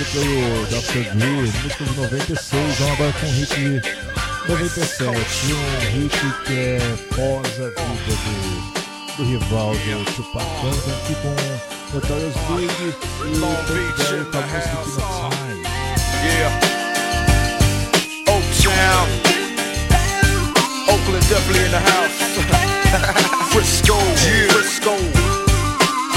produzido 0.09 0.13
pelo 0.13 0.67
Dr. 0.67 1.17
Dre, 1.17 1.53
música 1.63 1.85
de 1.85 1.97
96. 1.97 2.79
Vamos 2.79 2.93
agora 2.93 3.13
com 3.13 3.27
um 3.27 3.33
hit 3.33 3.55
de 3.55 3.83
97, 4.49 5.19
um 5.53 6.03
hit 6.03 6.19
que 6.47 6.53
é 6.55 6.79
pós 7.15 7.53
a 7.61 7.69
vida 7.69 8.15
do, 8.25 9.17
do 9.17 9.25
rival 9.25 9.73
do 9.73 10.05
Tupac. 10.13 10.47
Vamos 10.63 10.89
aqui 10.89 11.15
com 11.23 11.35
Notorious 11.95 12.35
Big 12.49 12.73
e 12.83 12.93
Tupac 13.35 13.59
Berry 13.69 14.25
com 14.25 14.39
a 14.39 14.43
música 14.43 15.03
Time. 15.31 15.63
Yeah. 16.25 16.55
Oaktown. 18.29 19.09
Oakland 20.89 21.29
definitely 21.29 21.65
in 21.65 21.71
the 21.71 21.81
house. 21.81 22.19
Frisco. 23.53 23.97
Yeah. 23.97 24.53
Frisco. 24.53 24.93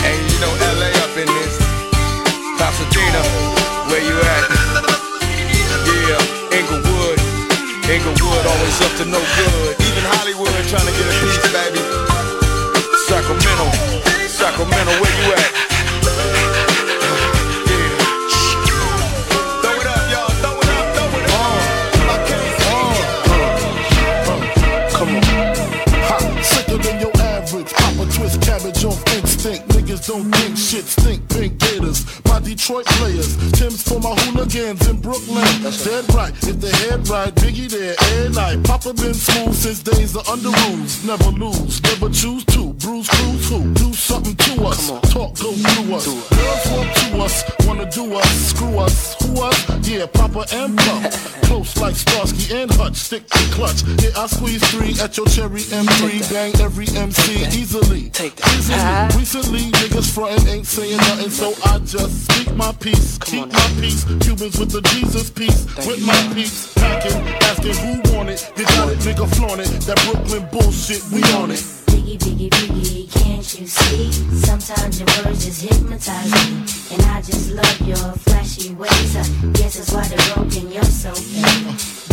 And 0.04 0.32
you 0.32 0.40
know 0.40 0.54
LA 0.80 0.90
up 1.04 1.18
in 1.18 1.28
this. 1.28 1.56
Pasadena. 2.58 3.71
You 4.12 4.20
at? 4.20 4.44
Yeah. 5.88 6.60
Inglewood. 6.60 7.16
Inglewood 7.88 8.44
always 8.44 8.78
up 8.84 8.92
to 9.00 9.06
no 9.08 9.24
good. 9.40 9.72
Even 9.88 10.04
Hollywood 10.12 10.52
trying 10.68 10.84
to 10.84 10.92
get 10.92 11.08
a 11.08 11.16
piece, 11.24 11.40
baby. 11.56 11.80
Sacramento. 13.08 13.72
Sacramento, 14.28 14.92
where 15.00 15.16
you 15.16 15.32
at? 15.32 15.52
Throw 19.64 19.80
it 19.80 19.88
up, 19.88 20.04
y'all. 20.12 20.28
Throw 20.44 20.60
it 20.60 20.68
up, 20.76 20.86
throw 20.92 21.08
it 21.16 21.32
up. 21.32 21.56
Uh, 22.68 22.84
uh, 24.28 24.44
come 24.92 25.16
on. 25.16 25.24
Ha, 26.04 26.18
sicker 26.44 26.80
than 26.84 27.00
your 27.00 27.16
average. 27.16 27.72
Papa 27.72 28.04
twist 28.12 28.42
cabbage. 28.42 28.82
Niggas 29.72 30.06
don't 30.08 30.30
think 30.36 30.58
shit 30.58 30.84
stink. 30.86 31.30
Pink 31.30 31.58
gators. 31.60 32.21
Detroit 32.42 32.86
players. 32.86 33.38
Tim's 33.54 33.82
for 33.84 34.00
my 34.00 34.14
hooligans 34.16 34.88
in 34.88 35.00
Brooklyn. 35.00 35.46
That's 35.62 35.84
Dead 35.84 36.06
right. 36.14 36.34
If 36.44 36.60
they 36.60 36.72
head 36.88 37.08
right, 37.10 37.34
Biggie 37.36 37.70
there 37.70 37.96
every 38.00 38.34
night. 38.34 38.64
Papa 38.64 38.94
been 38.94 39.14
smooth 39.14 39.54
since 39.54 39.82
days 39.84 40.16
of 40.16 40.24
Underoos. 40.26 41.06
Never 41.06 41.32
lose. 41.32 41.82
Never 41.84 42.10
choose 42.10 42.46
to. 42.46 42.74
Bruise, 42.74 43.08
cruise 43.10 43.50
who? 43.50 43.74
Do 43.74 43.94
something 43.94 44.36
to 44.36 44.66
us. 44.66 44.88
Talk, 45.12 45.38
go 45.40 45.54
through 45.54 45.96
us. 45.96 46.06
Girls 46.06 46.66
want 46.72 46.96
to 46.96 47.22
us. 47.22 47.68
Wanna 47.68 47.92
do 47.92 48.14
us. 48.16 48.30
Screw 48.50 48.80
us. 48.80 49.16
Who 49.24 49.42
us? 49.42 49.88
Yeah, 49.88 50.06
Papa 50.06 50.46
and 50.54 50.78
Puff. 50.78 51.42
Close 51.52 51.78
like 51.78 51.96
Starsky 51.96 52.56
and 52.56 52.72
Hutch. 52.72 52.96
Stick 52.96 53.28
to 53.28 53.40
clutch. 53.52 53.84
Yeah, 54.02 54.12
I 54.18 54.28
squeeze 54.28 54.64
three 54.72 54.96
at 55.02 55.18
your 55.18 55.26
cherry 55.28 55.62
M3. 55.62 56.32
Bang 56.32 56.54
every 56.62 56.88
MC 56.96 57.44
easily. 57.60 58.10
Take 58.10 58.36
that. 58.38 58.48
Easily. 58.56 59.20
Recently, 59.20 59.72
niggas 59.80 60.14
frontin' 60.14 60.48
ain't 60.48 60.68
saying 60.68 60.98
nothing, 60.98 61.30
so 61.30 61.54
I 61.66 61.80
just 61.80 62.31
speak 62.32 62.56
my 62.56 62.72
peace. 62.80 63.18
Keep 63.20 63.52
my 63.52 63.68
peace. 63.80 64.04
Cubans 64.22 64.58
with 64.60 64.72
the 64.72 64.82
Jesus 64.94 65.30
piece. 65.30 65.66
With 65.86 66.06
my 66.06 66.34
peace. 66.34 66.74
Packing, 66.74 67.18
asking 67.50 67.76
who 67.76 68.16
want 68.16 68.30
it. 68.30 68.52
You 68.58 68.66
got 68.66 68.90
it, 68.90 69.00
nigga, 69.00 69.28
flaunt 69.36 69.62
it. 69.62 69.70
That 69.88 70.00
Brooklyn 70.06 70.48
bullshit, 70.52 71.04
we 71.12 71.24
on 71.34 71.52
it. 71.52 71.60
Biggie, 71.88 72.18
biggie, 72.18 72.50
biggie, 72.50 73.21
can't 73.42 73.60
you 73.60 73.68
see? 73.68 74.12
Sometimes 74.46 75.00
your 75.00 75.08
words 75.26 75.46
just 75.46 75.62
hypnotize 75.64 76.32
me. 76.32 76.62
And 76.94 77.02
I 77.10 77.22
just 77.22 77.52
love 77.52 77.82
your 77.82 77.98
flashy 77.98 78.72
ways. 78.76 79.16
I 79.16 79.24
guess 79.54 79.78
that's 79.78 79.92
why 79.92 80.08
they're 80.08 80.36
broken, 80.36 80.72
you're 80.72 80.84
so 80.84 81.12
fake. 81.12 81.42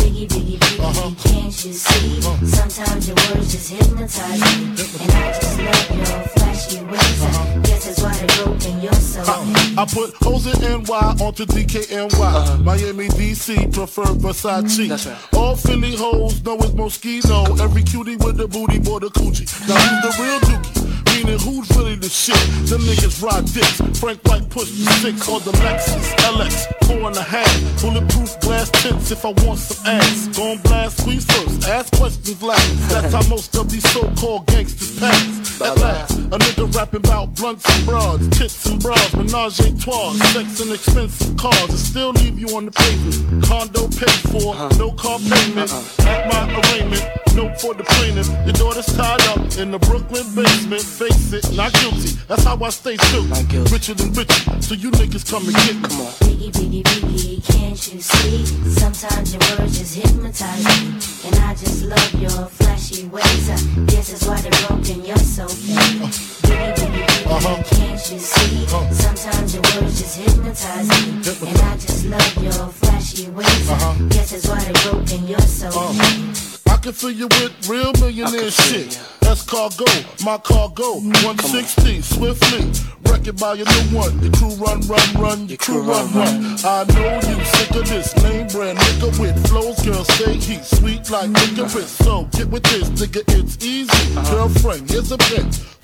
Biggie, 0.00 0.26
biggie, 0.26 0.58
biggie, 0.58 0.80
uh-huh. 0.80 1.28
can't 1.28 1.64
you 1.64 1.72
see? 1.74 2.18
Uh-huh. 2.26 2.46
Sometimes 2.46 3.08
your 3.08 3.16
words 3.28 3.52
just 3.52 3.70
hypnotize 3.70 4.40
me. 4.40 4.72
And 5.04 5.12
I 5.12 5.32
just 5.36 5.58
love 5.60 5.96
your 5.98 6.28
flashy 6.32 6.80
ways. 6.84 7.22
I 7.22 7.60
guess 7.62 7.84
that's 7.84 8.02
why 8.02 8.14
they're 8.14 8.44
broken, 8.44 8.80
you're 8.80 8.92
so 8.94 9.20
uh, 9.20 9.44
fake. 9.44 9.78
I 9.78 9.84
put 9.84 10.14
hoes 10.22 10.46
in 10.46 10.82
NY 10.82 11.16
onto 11.20 11.44
DKNY. 11.44 12.64
Miami, 12.64 13.08
DC, 13.08 13.74
prefer 13.74 14.04
Versace. 14.04 15.36
All 15.36 15.56
Philly 15.56 15.94
hoes 15.94 16.42
know 16.42 16.56
it's 16.56 16.70
Moschino. 16.70 17.60
Every 17.60 17.82
cutie 17.82 18.16
with 18.16 18.38
the 18.38 18.48
booty, 18.48 18.78
boy, 18.78 19.00
the 19.00 19.08
coochie. 19.08 19.44
Now 19.68 19.76
who's 19.76 20.16
the 20.16 20.22
real 20.22 20.40
dookie? 20.40 20.77
Meaning 21.18 21.40
who's 21.40 21.68
really 21.76 21.96
the 21.96 22.08
shit? 22.08 22.38
Them 22.70 22.82
niggas 22.82 23.20
ride 23.20 23.44
dicks. 23.46 23.98
Frank 23.98 24.22
White 24.28 24.48
push 24.50 24.70
the 24.70 24.86
six 25.02 25.28
on 25.28 25.42
the 25.42 25.50
Lexus 25.50 26.14
LX, 26.30 26.77
four 26.88 27.06
and 27.08 27.16
a 27.16 27.22
half. 27.22 27.52
Bulletproof 27.82 28.40
glass 28.40 28.70
tips 28.82 29.10
if 29.10 29.24
I 29.24 29.32
want 29.44 29.58
some 29.60 29.86
ass. 29.86 30.28
Gon' 30.36 30.58
blast, 30.62 31.02
squeeze 31.02 31.26
first, 31.26 31.68
ask 31.68 31.92
questions 31.96 32.42
last. 32.42 32.88
That's 32.88 33.12
how 33.12 33.28
most 33.28 33.54
of 33.56 33.70
these 33.70 33.88
so-called 33.92 34.46
gangsters 34.46 34.98
pass. 34.98 35.60
At 35.60 35.76
last, 35.78 36.18
a 36.18 36.38
nigga 36.38 36.74
rapping 36.74 37.04
about 37.04 37.34
blunts 37.34 37.64
and 37.68 37.84
broads, 37.84 38.28
tits 38.38 38.64
and 38.66 38.80
bras, 38.80 39.14
menage 39.14 39.60
a 39.60 39.76
trois, 39.78 40.12
sex 40.32 40.60
and 40.60 40.72
expensive 40.72 41.36
cars, 41.36 41.68
and 41.68 41.78
still 41.78 42.10
leave 42.10 42.38
you 42.38 42.48
on 42.56 42.64
the 42.66 42.70
pavement. 42.70 43.44
Condo 43.44 43.88
paid 43.88 44.20
for, 44.30 44.54
uh-huh. 44.54 44.68
no 44.78 44.92
car 44.92 45.18
payment. 45.18 45.70
Uh-uh. 45.70 46.08
At 46.08 46.28
my 46.30 46.40
arraignment, 46.60 47.04
note 47.34 47.60
for 47.60 47.74
the 47.74 47.84
plaintiff. 47.84 48.28
Your 48.46 48.54
daughter's 48.54 48.86
tied 48.96 49.20
up 49.28 49.58
in 49.58 49.72
the 49.72 49.78
Brooklyn 49.80 50.24
basement. 50.34 50.82
Face 50.82 51.32
it, 51.32 51.44
not 51.56 51.72
guilty. 51.74 52.16
That's 52.28 52.44
how 52.44 52.56
I 52.62 52.70
stay 52.70 52.96
true. 52.96 53.26
Richer 53.72 53.94
than 53.94 54.12
richer, 54.12 54.62
so 54.62 54.74
you 54.74 54.90
niggas 54.92 55.28
come 55.28 55.44
and 55.44 55.56
get 55.66 55.74
me. 55.74 55.88
Come 55.88 56.00
on. 56.06 56.12
Biggie, 56.22 56.52
biggie, 56.52 56.77
biggie, 56.82 57.44
can't 57.44 57.92
you 57.92 58.00
see? 58.00 58.46
Sometimes 58.70 59.34
your 59.34 59.42
words 59.58 59.78
just 59.78 59.94
hypnotize 59.96 60.64
me. 60.64 60.98
And 61.26 61.36
I 61.44 61.54
just 61.54 61.84
love 61.84 62.14
your 62.20 62.46
flashy 62.46 63.06
ways. 63.06 63.50
I 63.50 63.56
guess 63.86 64.10
that's 64.10 64.26
why 64.26 64.40
they're 64.40 64.68
broken, 64.68 65.04
you're 65.04 65.16
so 65.16 65.46
fake. 65.48 66.12
Biggie, 66.48 66.74
biggie, 66.74 67.06
biggie, 67.06 67.26
uh-huh. 67.26 67.62
can't 67.76 68.12
you 68.12 68.18
see? 68.18 68.64
Uh-huh. 68.64 68.92
Sometimes 68.92 69.54
your 69.54 69.62
words 69.62 69.98
just 70.00 70.18
hypnotize 70.18 70.88
me. 70.88 71.48
And 71.48 71.58
I 71.60 71.74
just 71.76 72.04
love 72.06 72.42
your 72.42 72.68
flashy 72.68 73.30
ways. 73.30 73.70
I 73.70 73.74
uh-huh. 73.74 74.08
guess 74.08 74.30
that's 74.30 74.48
why 74.48 74.60
they're 74.64 74.92
broken, 74.92 75.26
you're 75.26 75.40
so 75.40 75.70
fake. 75.70 76.57
I 76.68 76.76
can 76.76 76.92
fill 76.92 77.10
you 77.10 77.26
with 77.26 77.68
real 77.68 77.92
millionaire 78.00 78.50
shit. 78.50 79.00
Escargot, 79.20 80.24
my 80.24 80.38
cargo. 80.38 81.00
160, 81.00 82.00
swiftly. 82.02 82.70
Wreck 83.10 83.26
it 83.26 83.38
by 83.38 83.54
your 83.54 83.66
new 83.66 83.96
one. 83.96 84.18
Your 84.22 84.32
crew 84.32 84.54
run, 84.56 84.80
run, 84.82 85.14
run. 85.14 85.48
Your 85.48 85.58
crew 85.58 85.82
run, 85.82 86.12
run. 86.12 86.56
I 86.64 86.84
know 86.94 87.14
you 87.28 87.44
sick 87.44 87.70
of 87.70 87.88
this 87.88 88.16
lame 88.22 88.46
brand 88.48 88.78
nigga 88.78 89.18
with 89.20 89.48
flows. 89.48 89.80
Girl, 89.84 90.04
say 90.04 90.34
he 90.34 90.62
sweet 90.62 91.10
like 91.10 91.30
licorice. 91.30 91.90
So 91.90 92.24
get 92.32 92.48
with 92.48 92.62
this, 92.64 92.88
nigga, 92.90 93.22
it's 93.38 93.64
easy. 93.64 94.14
Girlfriend, 94.30 94.90
here's 94.90 95.12
a 95.12 95.18
pin. 95.18 95.50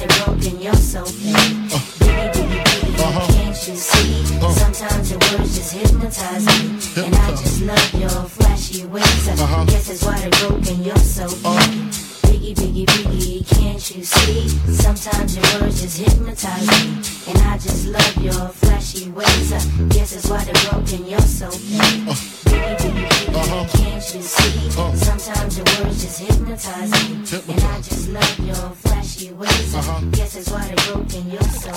they're 0.00 0.24
broken, 0.24 0.60
you're 0.60 0.74
so 0.74 1.04
fake. 1.04 1.36
Biggie, 2.00 2.32
biggie, 2.32 2.64
biggie, 2.64 3.34
can't 3.36 3.68
you 3.68 3.76
see? 3.76 4.24
Sometimes 4.52 5.10
your 5.10 5.20
words 5.20 5.54
just 5.54 5.72
hypnotize 5.74 6.00
hypnotize 6.10 6.46
me. 6.46 7.04
And 7.04 7.14
I 7.14 7.30
just 7.30 7.62
love 7.62 7.94
your 7.94 8.08
flashy 8.08 8.86
ways. 8.86 9.28
I 9.28 9.64
guess 9.66 9.88
that's 9.88 10.04
why 10.04 10.18
they're 10.18 10.48
broken, 10.48 10.82
you're 10.82 10.96
so 10.96 11.26
mean. 11.26 11.90
Biggie, 12.26 12.52
uh. 12.52 12.62
biggie, 12.62 12.86
biggie, 12.86 13.46
can't 13.58 13.96
you 13.96 14.02
see? 14.04 14.48
Sometimes 14.72 15.36
your 15.36 15.60
words 15.60 15.82
just 15.82 15.98
hypnotize 15.98 16.66
me. 16.66 17.32
And 17.32 17.38
I 17.48 17.58
just 17.58 17.86
love 17.86 18.16
your 18.24 18.48
flashy 18.48 19.10
ways. 19.10 19.52
I 19.52 19.60
guess 19.88 20.14
that's 20.14 20.28
why 20.28 20.44
they're 20.44 20.70
broken, 20.70 21.06
you're 21.06 21.20
so 21.20 21.50
mean. 21.50 22.06
Biggie, 22.48 22.76
biggie, 22.78 23.09
biggie, 23.32 23.70
can't 23.78 24.14
you 24.14 24.22
see? 24.22 24.70
Sometimes 24.70 25.56
your 25.56 25.66
words 25.66 26.02
just 26.02 26.20
hypnotize 26.20 26.90
me. 26.90 27.14
And 27.52 27.64
I 27.64 27.76
just 27.80 28.08
love 28.10 28.38
your 28.40 28.70
flashy 28.82 29.32
ways. 29.32 29.74
I 29.74 30.04
guess 30.12 30.34
that's 30.34 30.50
why 30.50 30.66
they're 30.66 30.94
broken, 30.94 31.30
you're 31.30 31.42
so 31.42 31.70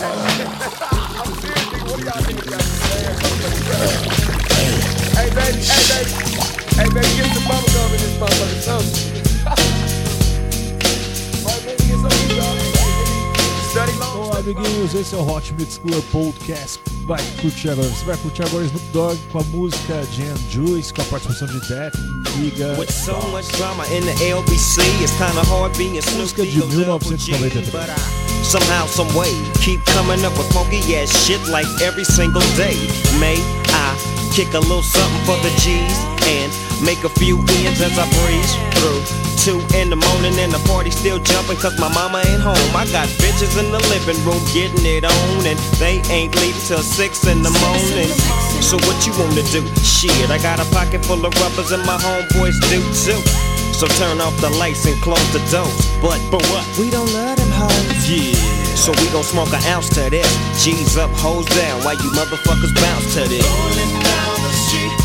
Hey 5.13 5.29
baby, 5.29 5.61
hey 5.61 5.83
baby, 5.89 6.11
hey 6.75 6.89
baby, 6.89 7.11
get 7.15 7.29
some 7.33 7.45
bubble 7.47 7.69
gum 7.73 7.91
in 7.93 7.99
this 8.01 8.15
motherfucker, 8.17 8.61
something. 8.61 9.13
Right, 11.43 11.61
baby, 11.65 11.83
get 11.83 11.99
some 11.99 12.27
dog. 12.37 12.57
Study 13.69 13.93
long. 13.99 14.13
Bom, 14.13 14.37
amiguinhos, 14.37 14.93
esse 14.93 15.15
é 15.15 15.17
o 15.17 15.23
Hot 15.23 15.53
Mix 15.53 15.77
Club 15.77 16.03
Podcast. 16.11 16.92
Vai 17.05 17.21
curtir 17.41 17.69
agora. 17.69 17.89
Você 17.89 18.05
vai 18.05 18.17
curtir 18.17 18.43
agora 18.43 18.65
Snoop 18.65 18.85
Dogg 18.93 19.19
com 19.31 19.39
a 19.39 19.43
música 19.43 20.03
Gin 20.11 20.23
and 20.23 20.51
Juice, 20.51 20.93
com 20.93 21.01
a 21.01 21.05
participação 21.05 21.47
de 21.47 21.59
Death, 21.67 21.93
Giga. 22.35 22.75
With 22.79 22.91
so 22.91 23.19
much 23.29 23.47
drama 23.57 23.85
in 23.87 24.01
the 24.01 24.13
LBC, 24.31 24.81
it's 25.01 25.11
kinda 25.17 25.43
hard 25.43 25.77
being 25.77 25.99
Música 26.15 26.43
de 26.43 26.57
Eagles 26.57 26.85
Double 26.85 27.17
G, 27.17 27.31
1993. 27.33 28.23
somehow, 28.43 28.85
some 28.85 29.07
way 29.15 29.33
keep 29.59 29.83
coming 29.85 30.23
up 30.23 30.37
with 30.37 30.51
funky 30.53 30.79
ass 30.95 31.11
shit 31.25 31.41
like 31.49 31.67
every 31.81 32.05
single 32.05 32.45
day. 32.55 32.75
May 33.19 33.35
I 33.67 34.29
kick 34.31 34.53
a 34.53 34.59
little 34.59 34.83
something 34.83 35.25
for 35.25 35.37
the 35.43 35.51
G's 35.59 35.97
and 36.27 36.51
make 36.85 37.03
a 37.03 37.09
few 37.19 37.39
ends 37.65 37.81
as 37.81 37.97
I 37.99 38.05
breeze 38.23 38.53
through. 38.79 39.32
Two 39.43 39.59
in 39.75 39.91
the 39.91 39.99
morning 39.99 40.39
and 40.39 40.55
the 40.55 40.61
party 40.71 40.89
still 40.89 41.19
jumping 41.19 41.59
cause 41.59 41.75
my 41.75 41.91
mama 41.91 42.23
ain't 42.23 42.39
home. 42.39 42.55
I 42.71 42.87
got 42.95 43.11
bitches 43.19 43.59
in 43.59 43.75
the 43.75 43.81
living 43.91 44.15
room 44.23 44.39
getting 44.55 44.87
it 44.87 45.03
on 45.03 45.43
and 45.43 45.59
they 45.83 45.99
ain't 46.07 46.31
leaving 46.39 46.63
till 46.63 46.79
six 46.79 47.27
in 47.27 47.43
the 47.43 47.51
morning. 47.59 48.07
So 48.63 48.79
what 48.87 48.95
you 49.03 49.11
wanna 49.19 49.43
do? 49.51 49.67
Shit, 49.83 50.31
I 50.31 50.39
got 50.39 50.63
a 50.63 50.67
pocket 50.71 51.03
full 51.03 51.19
of 51.27 51.35
rubbers 51.43 51.75
and 51.75 51.83
my 51.83 51.99
homeboys 51.99 52.55
do 52.71 52.79
too. 52.95 53.19
So 53.75 53.83
turn 53.99 54.23
off 54.23 54.31
the 54.39 54.49
lights 54.49 54.87
and 54.87 54.95
close 55.03 55.27
the 55.35 55.43
doors. 55.51 55.91
But 55.99 56.23
but 56.31 56.39
what? 56.47 56.63
We 56.79 56.87
don't 56.87 57.11
love 57.11 57.35
them 57.35 57.51
hoes. 57.51 58.07
Yeah. 58.07 58.63
So 58.79 58.95
we 58.95 59.11
gon' 59.11 59.27
smoke 59.27 59.51
an 59.51 59.59
ounce 59.67 59.91
to 59.99 60.07
this. 60.07 60.23
G's 60.63 60.95
up, 60.95 61.11
hoes 61.19 61.43
down, 61.51 61.83
Why 61.83 61.99
you 61.99 62.09
motherfuckers 62.15 62.71
bounce 62.79 63.11
to 63.19 63.27
this. 63.27 63.43
Rolling 63.43 63.91
down 64.07 64.35
the 64.39 64.53
street, 64.55 65.02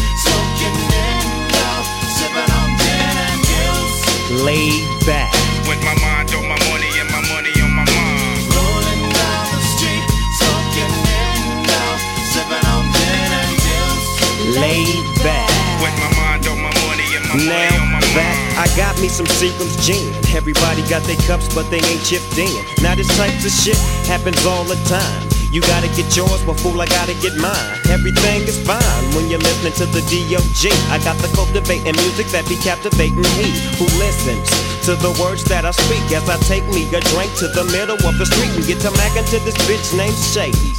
Laid 4.31 4.85
back. 5.07 5.33
With 5.67 5.81
my 5.81 5.97
mind 6.05 6.29
on 6.35 6.45
my 6.45 6.59
money 6.69 6.93
and 7.01 7.09
my 7.09 7.23
money 7.33 7.49
on 7.65 7.73
my 7.73 7.81
mind. 7.89 8.45
Rolling 8.53 9.09
down 9.09 9.45
the 9.57 9.61
street, 9.73 10.05
smoking 10.37 10.93
indo, 11.17 11.81
sipping 12.29 12.61
on 12.69 12.85
gin 12.93 13.33
and 13.33 13.57
juice. 13.57 14.61
Laid 14.61 15.25
back. 15.25 15.49
With 15.81 15.97
my 15.97 16.13
mind 16.21 16.47
on 16.47 16.61
my 16.61 16.69
money 16.85 17.09
and 17.17 17.25
my 17.25 17.37
money 17.37 17.49
Now 17.49 17.83
on 17.83 17.93
my 17.93 18.01
back, 18.13 18.37
I 18.59 18.69
got 18.77 19.01
me 19.01 19.09
some 19.09 19.25
Seagram's 19.25 19.81
gin. 19.87 20.13
Everybody 20.37 20.83
got 20.91 21.05
their 21.05 21.17
cups, 21.25 21.49
but 21.55 21.71
they 21.71 21.81
ain't 21.81 22.05
chipped 22.05 22.37
in. 22.37 22.53
Now 22.83 22.95
this 22.95 23.09
type 23.17 23.33
of 23.33 23.51
shit 23.51 23.79
happens 24.05 24.45
all 24.45 24.65
the 24.65 24.77
time. 24.85 25.28
You 25.51 25.63
gotta 25.63 25.89
get 25.97 26.13
yours, 26.13 26.45
but 26.45 26.61
fool, 26.61 26.77
I 26.81 26.87
gotta 26.87 27.17
get 27.25 27.33
mine. 27.41 27.81
Everything 27.89 28.45
is 28.45 28.61
fine 28.69 29.05
when 29.17 29.33
you're 29.33 29.41
listening 29.41 29.73
to 29.81 29.87
the 29.89 30.05
D.O.G. 30.05 30.69
I 30.93 31.01
got 31.01 31.17
the 31.25 31.29
cultivating 31.33 31.97
music 32.05 32.29
that 32.37 32.45
be 32.53 32.57
captivating 32.61 33.25
he 33.41 33.49
who 33.81 33.89
listens 33.97 34.45
to 34.85 34.93
the 35.01 35.09
words 35.17 35.45
that 35.49 35.65
I 35.65 35.73
speak 35.73 36.05
as 36.13 36.29
I 36.29 36.37
take 36.45 36.69
me 36.69 36.85
a 36.93 37.01
drink 37.01 37.33
to 37.41 37.49
the 37.49 37.65
middle 37.73 37.97
of 37.97 38.15
the 38.21 38.29
street 38.29 38.53
and 38.61 38.65
get 38.69 38.85
to 38.85 38.93
mackin' 39.01 39.25
to 39.33 39.41
this 39.41 39.57
bitch 39.65 39.97
named 39.97 40.21
Shady. 40.21 40.77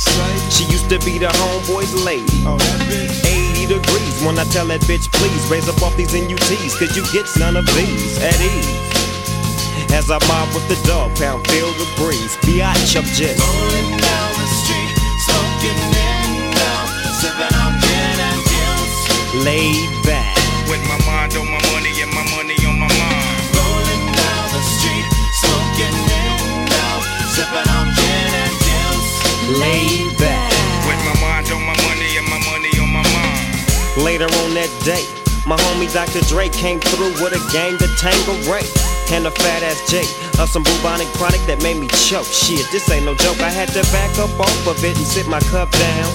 She 0.53 0.69
used 0.69 0.85
to 0.93 1.01
be 1.01 1.17
the 1.17 1.33
homeboy's 1.33 1.97
lady. 2.05 2.45
80 2.45 3.73
degrees 3.73 4.15
when 4.21 4.37
I 4.37 4.45
tell 4.53 4.69
that 4.69 4.85
bitch, 4.85 5.09
please 5.09 5.49
raise 5.49 5.65
up 5.65 5.81
off 5.81 5.97
these 5.97 6.13
NUTs, 6.13 6.77
cause 6.77 6.93
you 6.93 7.01
get 7.09 7.25
none 7.41 7.57
of 7.57 7.65
these 7.73 8.21
at 8.21 8.37
ease. 8.37 8.89
As 9.97 10.13
I 10.13 10.21
mob 10.29 10.53
with 10.53 10.69
the 10.69 10.77
Dogg 10.85 11.17
Pound, 11.17 11.41
feel 11.49 11.73
the 11.73 11.89
breeze. 11.97 12.37
Biatch, 12.45 12.93
I'm 12.93 13.09
just 13.17 13.41
laid 19.43 19.89
back. 20.03 20.35
With 20.69 20.83
my 20.87 20.99
mind 21.05 21.35
on 21.35 21.45
my 21.47 21.61
money 21.71 21.93
and 22.01 22.11
my 22.11 22.23
money 22.35 22.57
on 22.67 22.77
my 22.79 22.87
mind. 22.87 23.39
Rolling 23.55 24.05
down 24.13 24.45
the 24.53 24.61
street, 24.61 25.07
smoking 25.41 25.97
indo, 26.21 26.87
sipping 27.33 27.69
on 27.77 27.87
gin 27.97 28.31
and 28.43 28.55
juice. 28.65 29.11
laid 29.59 30.17
back. 30.17 30.51
With 30.87 31.01
my 31.07 31.15
mind 31.21 31.47
on 31.51 31.61
my 31.65 31.77
money 31.87 32.17
and 32.19 32.27
my 32.27 32.39
money 32.51 32.73
on 32.83 32.89
my 32.93 33.05
mind. 33.15 34.03
Later 34.03 34.29
on 34.43 34.53
that 34.53 34.71
day, 34.83 35.05
my 35.45 35.57
homie 35.57 35.91
Dr. 35.91 36.21
Dre 36.27 36.49
came 36.49 36.79
through 36.79 37.13
with 37.21 37.33
a 37.33 37.41
gang 37.51 37.77
to 37.77 37.87
Tango 37.97 38.33
Ray. 38.51 38.88
And 39.11 39.25
a 39.25 39.31
fat 39.31 39.63
ass 39.63 39.81
J 39.89 40.05
of 40.41 40.49
some 40.49 40.63
bubonic 40.63 41.07
chronic 41.17 41.41
that 41.47 41.61
made 41.63 41.77
me 41.77 41.87
choke. 42.07 42.27
Shit, 42.27 42.65
this 42.71 42.89
ain't 42.91 43.05
no 43.05 43.15
joke. 43.15 43.41
I 43.41 43.49
had 43.49 43.69
to 43.69 43.81
back 43.91 44.17
up 44.19 44.31
off 44.39 44.67
of 44.67 44.83
it 44.83 44.97
and 44.97 45.07
sit 45.07 45.27
my 45.27 45.39
cup 45.51 45.71
down. 45.71 46.09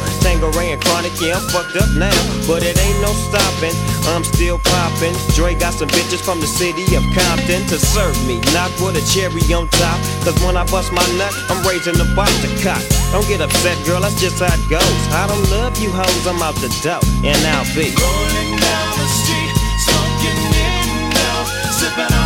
And 0.75 0.81
chronic, 0.83 1.13
yeah, 1.21 1.37
I'm 1.37 1.47
fucked 1.51 1.77
up 1.77 1.91
now. 1.95 2.15
But 2.47 2.63
it 2.63 2.79
ain't 2.79 3.01
no 3.01 3.13
stopping. 3.13 3.75
I'm 4.11 4.25
still 4.25 4.59
popping. 4.59 5.15
Dre 5.35 5.55
got 5.55 5.75
some 5.75 5.89
bitches 5.89 6.23
from 6.25 6.41
the 6.41 6.47
city 6.47 6.83
of 6.97 7.03
Compton 7.15 7.67
to 7.69 7.79
serve 7.79 8.15
me. 8.27 8.41
Not 8.55 8.71
with 8.81 8.97
a 8.97 9.05
cherry 9.11 9.43
on 9.53 9.69
top. 9.69 9.99
Cause 10.25 10.39
when 10.43 10.57
I 10.57 10.65
bust 10.71 10.93
my 10.93 11.05
nut, 11.19 11.35
I'm 11.51 11.67
raising 11.67 11.95
the 11.95 12.07
bar 12.15 12.27
to 12.27 12.49
cock. 12.63 12.83
Don't 13.13 13.27
get 13.27 13.41
upset, 13.41 13.77
girl, 13.87 14.01
that's 14.01 14.21
just 14.21 14.39
how 14.39 14.53
it 14.53 14.65
goes. 14.71 15.01
I 15.13 15.27
don't 15.27 15.47
love 15.51 15.79
you 15.79 15.91
hoes, 15.91 16.27
I'm 16.27 16.43
out 16.43 16.55
the 16.57 16.71
dough. 16.83 17.03
And 17.23 17.39
I'll 17.55 17.67
be 17.75 17.91
Rolling 17.95 18.55
down 18.59 18.87
the 18.99 19.09
street, 19.11 19.55
smoking 19.85 20.39
indo, 20.55 21.31
sipping 21.71 22.15
on. 22.19 22.24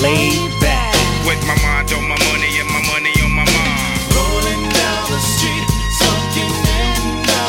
Laid 0.00 0.48
back. 0.60 0.94
With 1.26 1.44
my 1.44 1.52
mind 1.60 1.92
on 1.92 2.08
my 2.08 2.16
money 2.32 2.48
and 2.58 2.68
my 2.72 2.80
money 2.88 3.12
on 3.20 3.30
my 3.36 3.44
mind. 3.44 4.00
Rolling 4.16 4.64
down 4.72 5.04
the 5.12 5.20
street, 5.20 5.66
smoking 6.00 6.48
indo, 6.48 7.42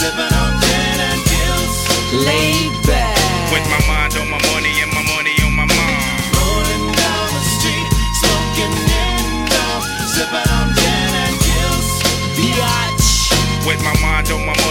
sipping 0.00 0.32
on 0.32 0.52
gin 0.64 0.96
and 0.96 1.20
juice. 1.28 1.78
laid 2.24 2.72
back. 2.88 3.52
With 3.52 3.66
my 3.68 3.80
mind 3.84 4.16
on 4.16 4.30
my 4.32 4.40
money 4.48 4.72
and 4.80 4.90
my 4.96 5.04
money 5.12 5.34
on 5.44 5.52
my 5.52 5.66
mind. 5.68 6.24
Rolling 6.40 6.86
down 6.96 7.26
the 7.36 7.42
street, 7.58 7.88
smoking 8.16 8.74
indo, 8.96 9.66
sipping 10.08 10.48
on 10.56 10.72
gin 10.72 11.12
and 11.20 11.36
juice. 11.44 11.92
Biatch. 12.32 13.36
With 13.68 13.80
my 13.84 13.92
mind 14.00 14.30
on 14.32 14.40
my 14.46 14.56
money 14.64 14.69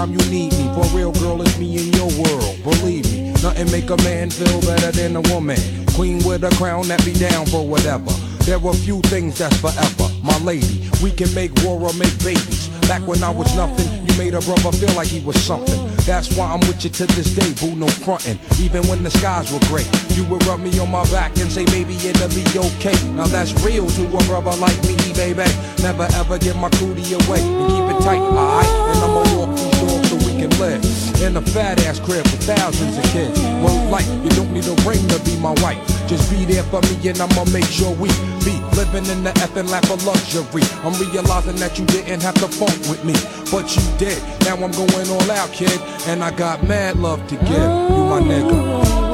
anytime 0.00 0.18
you 0.18 0.30
need 0.30 0.52
me. 0.52 0.68
For 0.74 0.96
real, 0.96 1.12
girl, 1.12 1.42
it's 1.42 1.58
me 1.58 1.78
in 1.78 1.92
your 1.92 2.08
world. 2.22 2.62
Believe 2.62 3.10
me, 3.12 3.32
nothing 3.42 3.70
make 3.70 3.90
a 3.90 3.96
man 3.98 4.30
feel 4.30 4.60
better 4.62 4.90
than 4.92 5.16
a 5.16 5.20
woman. 5.32 5.58
Queen 5.94 6.18
with 6.24 6.44
a 6.44 6.50
crown 6.56 6.88
that 6.88 7.04
be 7.04 7.12
down 7.12 7.46
for 7.46 7.66
whatever. 7.66 8.10
There 8.44 8.56
are 8.56 8.74
few 8.74 9.00
things 9.02 9.38
that's 9.38 9.56
forever. 9.60 10.08
My 10.22 10.38
lady, 10.38 10.88
we 11.02 11.10
can 11.10 11.32
make 11.34 11.52
war 11.62 11.80
or 11.80 11.92
make 11.94 12.16
babies. 12.24 12.68
Back 12.88 13.06
when 13.06 13.22
I 13.22 13.30
was 13.30 13.54
nothing, 13.54 13.88
you 14.06 14.18
made 14.18 14.34
a 14.34 14.40
brother 14.40 14.72
feel 14.72 14.94
like 14.94 15.08
he 15.08 15.20
was 15.20 15.40
something. 15.42 15.89
That's 16.06 16.36
why 16.36 16.52
I'm 16.52 16.60
with 16.60 16.84
you 16.84 16.90
to 16.90 17.06
this 17.06 17.34
day, 17.34 17.52
boo, 17.60 17.76
no 17.76 17.86
frontin'. 17.86 18.38
Even 18.60 18.86
when 18.88 19.02
the 19.02 19.10
skies 19.10 19.52
were 19.52 19.60
gray, 19.68 19.86
you 20.10 20.24
would 20.24 20.44
rub 20.46 20.60
me 20.60 20.78
on 20.78 20.90
my 20.90 21.04
back 21.10 21.36
and 21.38 21.50
say, 21.50 21.64
baby, 21.66 21.94
it'll 21.96 22.28
be 22.28 22.44
okay. 22.58 22.96
Now 23.12 23.26
that's 23.26 23.52
real 23.64 23.86
to 23.86 24.02
a 24.06 24.22
brother 24.24 24.54
like 24.58 24.76
me, 24.84 24.96
baby. 25.14 25.44
Never 25.82 26.08
ever 26.14 26.38
give 26.38 26.56
my 26.56 26.70
cootie 26.70 27.14
away 27.14 27.40
and 27.40 27.68
keep 27.70 27.86
it 27.92 28.02
tight, 28.02 28.20
alright? 28.20 28.66
And 28.66 28.98
I'ma 29.04 29.22
walk 29.36 29.56
these 29.56 30.08
so 30.08 30.16
we 30.26 30.29
can 30.40 30.58
live 30.58 30.82
in 31.20 31.36
a 31.36 31.42
fat 31.52 31.84
ass 31.84 32.00
crib 32.00 32.24
with 32.24 32.42
thousands 32.44 32.96
of 32.96 33.04
kids. 33.12 33.38
Well, 33.60 33.76
like, 33.90 34.06
you 34.24 34.30
don't 34.30 34.52
need 34.52 34.66
a 34.66 34.74
ring 34.88 35.06
to 35.08 35.20
be 35.22 35.36
my 35.36 35.52
wife. 35.60 35.78
Just 36.08 36.30
be 36.30 36.46
there 36.46 36.62
for 36.64 36.80
me 36.80 37.08
and 37.08 37.20
I'ma 37.20 37.44
make 37.52 37.66
sure 37.66 37.94
we 37.96 38.08
be 38.40 38.56
living 38.74 39.04
in 39.12 39.22
the 39.22 39.32
effing 39.44 39.68
lap 39.68 39.84
of 39.90 40.02
luxury. 40.06 40.62
I'm 40.82 40.94
realizing 40.98 41.56
that 41.56 41.78
you 41.78 41.84
didn't 41.86 42.22
have 42.22 42.36
to 42.36 42.48
funk 42.48 42.78
with 42.88 43.04
me, 43.04 43.12
but 43.52 43.76
you 43.76 43.82
did. 43.98 44.22
Now 44.46 44.54
I'm 44.54 44.72
going 44.72 45.10
all 45.10 45.30
out, 45.30 45.52
kid, 45.52 45.78
and 46.06 46.24
I 46.24 46.30
got 46.30 46.66
mad 46.66 46.96
love 46.96 47.26
to 47.28 47.36
give. 47.36 47.50
You 47.50 48.04
my 48.08 48.20
nigga. 48.20 49.09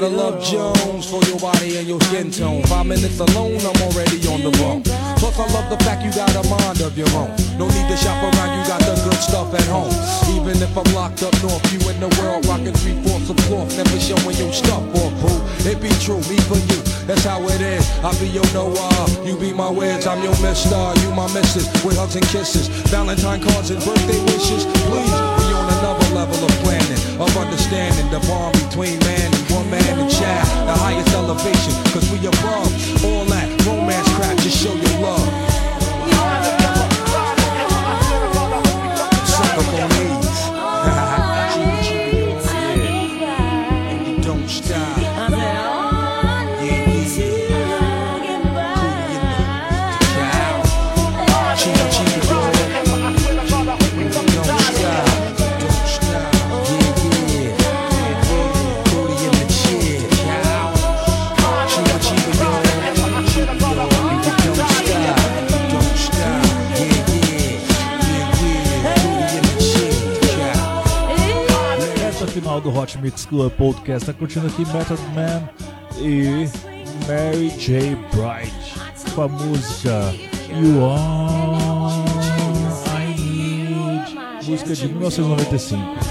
Gotta 0.00 0.12
love 0.12 0.44
Jones 0.44 1.08
for 1.08 1.24
your 1.24 1.40
body 1.40 1.78
and 1.78 1.88
your 1.88 1.98
skin 2.12 2.30
tone. 2.30 2.62
Five 2.64 2.84
minutes 2.84 3.18
alone, 3.18 3.56
I'm 3.64 3.80
already 3.88 4.20
on 4.28 4.44
the 4.44 4.52
road. 4.60 4.84
Plus, 5.16 5.32
I 5.40 5.48
love 5.56 5.72
the 5.72 5.80
fact 5.88 6.04
you 6.04 6.12
got 6.12 6.28
a 6.36 6.44
mind 6.52 6.84
of 6.84 6.98
your 6.98 7.08
own. 7.16 7.32
No 7.56 7.64
need 7.64 7.88
to 7.88 7.96
shop 7.96 8.20
around, 8.20 8.52
you 8.52 8.62
got 8.68 8.84
the 8.84 8.92
good 9.08 9.16
stuff 9.16 9.54
at 9.56 9.64
home. 9.72 9.88
Even 10.36 10.60
if 10.60 10.76
I'm 10.76 10.84
locked 10.92 11.22
up 11.24 11.32
north, 11.40 11.64
you 11.72 11.80
in 11.88 11.96
the 11.96 12.12
world 12.20 12.44
rocking 12.44 12.76
three 12.84 12.92
fourths 13.08 13.30
of 13.32 13.40
cloth, 13.48 13.72
never 13.72 13.96
showing 13.96 14.36
your 14.36 14.52
stuff 14.52 14.84
or 15.00 15.08
boo. 15.16 15.40
It 15.64 15.80
be 15.80 15.88
true, 16.04 16.20
me 16.28 16.36
for 16.44 16.60
you, 16.68 16.78
that's 17.08 17.24
how 17.24 17.40
it 17.48 17.64
is. 17.64 17.88
I 18.04 18.12
be 18.20 18.28
your 18.28 18.44
Noah, 18.52 19.08
you 19.24 19.32
be 19.40 19.56
my 19.56 19.70
Wiz, 19.70 20.04
I'm 20.04 20.20
your 20.20 20.36
Mister, 20.44 20.76
you 21.00 21.08
my 21.16 21.24
Missus, 21.32 21.72
with 21.80 21.96
hugs 21.96 22.20
and 22.20 22.26
kisses, 22.28 22.68
Valentine 22.92 23.40
cards 23.40 23.72
and 23.72 23.80
birthday 23.80 24.20
wishes. 24.28 24.68
Please, 24.92 25.16
we 25.40 25.46
on 25.56 25.64
another 25.80 26.08
level 26.12 26.44
of 26.44 26.52
planning, 26.60 27.00
of 27.16 27.32
understanding 27.32 28.04
the 28.12 28.20
bond 28.28 28.52
between 28.68 29.00
man 29.08 29.32
woman 29.66 29.98
and 29.98 30.10
child, 30.10 30.68
the 30.68 30.74
highest 30.74 31.08
elevation, 31.14 31.72
cause 31.92 32.10
we 32.10 32.18
above 32.18 33.04
all 33.04 33.24
that 33.26 33.48
romance 33.66 34.08
crap, 34.14 34.36
just 34.38 34.62
show 34.62 34.72
your 34.72 35.00
love. 35.00 35.45
Do 72.66 72.76
Hot 72.76 72.98
Mix 72.98 73.24
Club 73.24 73.52
Podcast 73.52 74.06
tá 74.06 74.12
curtindo 74.12 74.48
aqui 74.48 74.64
Method 74.72 75.00
Man 75.14 75.48
e 75.98 76.48
Mary 77.06 77.48
J. 77.50 77.94
Bright 78.12 78.52
com 79.14 79.22
a 79.22 79.28
música 79.28 80.12
You 80.50 80.84
Are 80.84 82.02
I 82.90 83.20
Need, 83.20 84.48
música 84.48 84.74
de 84.74 84.88
1995. 84.88 86.05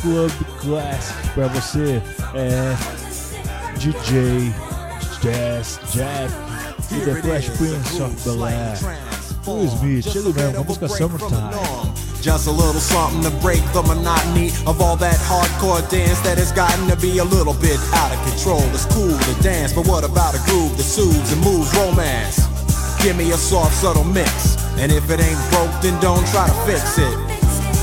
Club 0.00 0.30
Classic 0.60 1.14
pra 1.34 1.48
você 1.48 2.02
é 2.34 2.76
DJ 3.76 4.52
Jazzy 5.22 5.78
Jeff 5.92 6.34
e 6.90 7.00
The 7.04 7.14
Fresh 7.20 7.50
Prince 7.50 8.02
of 8.02 8.14
Bel-Air. 8.24 8.78
Will 9.46 9.66
Smith, 9.66 10.06
ele 10.14 10.32
mesmo, 10.32 10.52
com 10.54 10.60
a 10.60 10.64
música 10.64 10.88
Summertime. 10.88 11.50
Just 12.22 12.46
a 12.46 12.50
little 12.50 12.80
something 12.80 13.22
to 13.22 13.30
break 13.40 13.62
the 13.72 13.82
monotony 13.82 14.48
of 14.66 14.80
all 14.82 14.96
that 14.96 15.16
hardcore 15.20 15.80
dance 15.90 16.20
that 16.20 16.38
has 16.38 16.52
gotten 16.52 16.86
to 16.88 16.96
be 16.96 17.18
a 17.18 17.24
little 17.24 17.54
bit 17.54 17.80
out 17.94 18.12
of 18.12 18.20
control. 18.28 18.62
It's 18.74 18.84
cool 18.86 19.16
to 19.16 19.42
dance, 19.42 19.72
but 19.72 19.86
what 19.86 20.04
about 20.04 20.34
a 20.34 20.40
groove 20.44 20.76
that 20.76 20.84
soothes 20.84 21.32
and 21.32 21.42
moves 21.42 21.74
romance? 21.76 22.40
Give 23.02 23.16
me 23.16 23.32
a 23.32 23.38
soft, 23.38 23.74
subtle 23.74 24.04
mix. 24.04 24.56
And 24.76 24.92
if 24.92 25.10
it 25.10 25.20
ain't 25.20 25.40
broke, 25.50 25.72
then 25.80 25.98
don't 26.00 26.26
try 26.28 26.46
to 26.46 26.54
fix 26.64 26.98
it. 26.98 27.16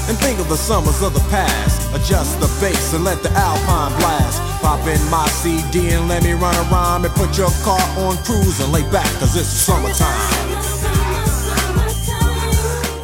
And 0.10 0.18
think 0.20 0.40
of 0.40 0.48
the 0.50 0.58
summers 0.58 1.02
of 1.02 1.14
the 1.14 1.26
past. 1.32 1.77
Adjust 1.98 2.40
the 2.40 2.48
bass 2.62 2.94
and 2.94 3.04
let 3.04 3.24
the 3.24 3.32
alpine 3.32 3.92
blast. 3.98 4.40
Pop 4.62 4.80
in 4.86 5.02
my 5.10 5.28
CD 5.30 5.90
and 5.90 6.08
let 6.08 6.24
me 6.24 6.34
run 6.34 6.56
around 6.70 7.04
and 7.06 7.14
put 7.16 7.36
your 7.36 7.50
car 7.64 7.82
on 7.98 8.16
cruise 8.18 8.60
and 8.60 8.72
lay 8.72 8.84
back, 8.92 9.08
cause 9.20 9.36
it's 9.36 9.48
summertime. 9.48 10.08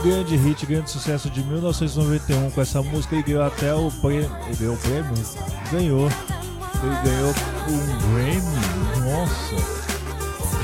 Grande 0.04 0.38
hit, 0.38 0.66
grande 0.68 0.92
sucesso 0.92 1.28
de 1.32 1.42
1991 1.42 2.52
com 2.52 2.62
essa 2.62 2.84
música. 2.84 3.16
Ele 3.16 3.24
ganhou 3.24 3.44
até 3.44 3.74
o 3.74 3.90
prêmio. 3.90 4.30
Ele 4.46 4.58
ganhou 4.58 4.76
o 4.76 4.78
prêmio? 4.78 5.14
Ganhou. 5.72 6.12
Ele 6.84 6.96
ganhou 7.04 7.34
um 7.70 7.88
Grammy. 8.14 9.10
Nossa. 9.10 9.56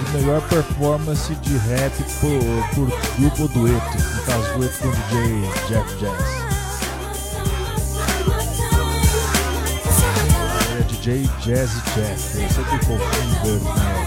De 0.05 0.17
melhor 0.17 0.41
performance 0.49 1.34
de 1.34 1.57
rap 1.57 1.93
por, 2.21 2.75
por 2.75 2.88
grupo 3.17 3.47
dueto. 3.47 3.97
No 3.97 4.23
caso, 4.23 4.53
dueto 4.55 4.77
com 4.80 4.88
o 4.88 4.91
DJ 4.91 5.67
Jeff 5.67 5.95
Jazz. 5.97 6.49
Confundo 12.86 12.99
né? 12.99 14.05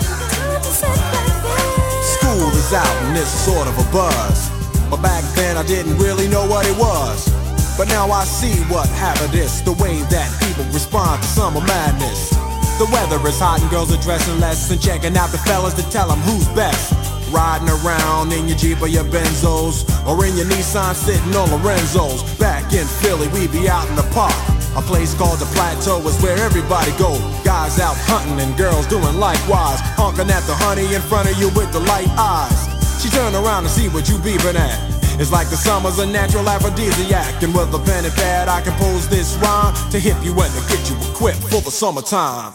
School 2.04 2.48
is 2.54 2.72
out 2.72 2.86
and 3.02 3.18
it's 3.18 3.28
sort 3.28 3.66
of 3.66 3.76
a 3.76 3.84
buzz. 3.90 4.50
But 4.88 5.02
back 5.02 5.24
then 5.34 5.56
I 5.56 5.64
didn't 5.64 5.98
really 5.98 6.28
know 6.28 6.46
what 6.46 6.64
it 6.64 6.76
was. 6.76 7.28
But 7.76 7.88
now 7.88 8.12
I 8.12 8.22
see 8.24 8.54
what 8.70 8.88
happened 8.90 9.34
is 9.34 9.62
the 9.62 9.72
way 9.82 10.02
that 10.14 10.30
people 10.46 10.64
respond 10.72 11.22
to 11.22 11.28
summer 11.28 11.60
madness. 11.62 12.30
The 12.78 12.86
weather 12.92 13.18
is 13.26 13.40
hot 13.40 13.60
and 13.60 13.70
girls 13.70 13.92
are 13.92 14.00
dressing 14.00 14.38
less 14.38 14.70
and 14.70 14.80
checking 14.80 15.16
out 15.16 15.30
the 15.30 15.38
fellas 15.38 15.74
to 15.74 15.82
tell 15.90 16.06
them 16.06 16.20
who's 16.20 16.46
best. 16.54 16.94
Riding 17.32 17.68
around 17.68 18.32
in 18.32 18.46
your 18.46 18.58
Jeep 18.58 18.80
or 18.80 18.86
your 18.86 19.04
Benzos 19.04 19.82
or 20.06 20.24
in 20.24 20.36
your 20.36 20.46
Nissan 20.46 20.94
sitting 20.94 21.34
on 21.34 21.50
Lorenzo's. 21.50 22.22
Back 22.38 22.72
in 22.72 22.86
Philly, 22.86 23.26
we 23.28 23.48
be 23.48 23.68
out 23.68 23.88
in 23.88 23.96
the 23.96 24.08
park. 24.14 24.51
A 24.74 24.80
place 24.80 25.12
called 25.12 25.38
the 25.38 25.44
Plateau 25.52 26.00
is 26.08 26.20
where 26.22 26.38
everybody 26.38 26.92
go. 26.96 27.18
Guys 27.44 27.78
out 27.78 27.96
hunting 28.08 28.40
and 28.40 28.56
girls 28.56 28.86
doing 28.86 29.16
likewise. 29.18 29.80
Honking 30.00 30.30
at 30.30 30.40
the 30.48 30.54
honey 30.54 30.94
in 30.94 31.02
front 31.02 31.30
of 31.30 31.36
you 31.36 31.48
with 31.50 31.72
the 31.72 31.80
light 31.80 32.08
eyes. 32.16 32.56
She 33.02 33.10
turn 33.10 33.34
around 33.34 33.64
and 33.64 33.70
see 33.70 33.88
what 33.88 34.08
you 34.08 34.16
beeping 34.16 34.56
at. 34.56 34.80
It's 35.20 35.30
like 35.30 35.50
the 35.50 35.56
summer's 35.56 35.98
a 35.98 36.06
natural 36.06 36.48
aphrodisiac. 36.48 37.42
And 37.42 37.54
with 37.54 37.74
a 37.74 37.78
pen 37.78 38.06
and 38.06 38.14
pad, 38.14 38.48
I 38.48 38.62
compose 38.62 39.08
this 39.08 39.36
rhyme 39.36 39.74
to 39.90 39.98
hip 39.98 40.16
you 40.22 40.32
and 40.40 40.52
to 40.54 40.60
get 40.72 40.88
you 40.88 40.96
equipped 41.10 41.42
for 41.52 41.60
the 41.60 41.70
summertime. 41.70 42.54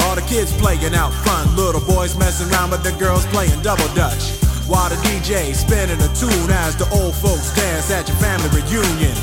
All 0.00 0.14
the 0.14 0.22
kids 0.22 0.52
playing 0.56 0.94
out 0.94 1.12
front, 1.24 1.54
little 1.56 1.80
boys 1.80 2.16
messing 2.16 2.50
around 2.52 2.70
with 2.70 2.82
the 2.82 2.92
girls 2.98 3.26
playing 3.26 3.60
double 3.62 3.88
dutch. 3.94 4.32
While 4.66 4.88
the 4.88 4.96
DJ 5.04 5.54
spinning 5.54 6.00
a 6.00 6.08
tune 6.14 6.50
as 6.50 6.76
the 6.76 6.88
old 6.94 7.14
folks 7.14 7.54
dance 7.54 7.90
at 7.90 8.08
your 8.08 8.16
family 8.16 8.48
reunion. 8.56 9.14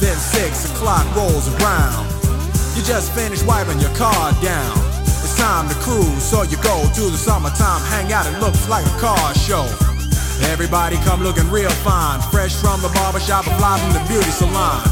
Then 0.00 0.16
six 0.16 0.70
o'clock 0.70 1.04
rolls 1.16 1.48
around. 1.56 2.08
You 2.76 2.82
just 2.82 3.12
finished 3.12 3.46
wiping 3.46 3.80
your 3.80 3.92
car 3.96 4.32
down. 4.40 4.76
It's 5.24 5.36
time 5.36 5.68
to 5.68 5.74
cruise, 5.80 6.22
so 6.22 6.42
you 6.42 6.56
go 6.62 6.84
to 6.84 7.04
the 7.10 7.16
summertime 7.16 7.80
hangout. 7.88 8.26
It 8.26 8.38
looks 8.38 8.68
like 8.68 8.86
a 8.86 8.96
car 9.00 9.34
show. 9.34 9.64
Everybody 10.52 10.96
come 10.96 11.22
looking 11.22 11.48
real 11.50 11.70
fine, 11.80 12.20
fresh 12.30 12.54
from 12.54 12.80
the 12.82 12.88
barbershop, 12.92 13.48
or 13.48 13.56
fly 13.56 13.80
from 13.80 13.92
the 13.92 14.04
beauty 14.06 14.30
salon. 14.30 14.84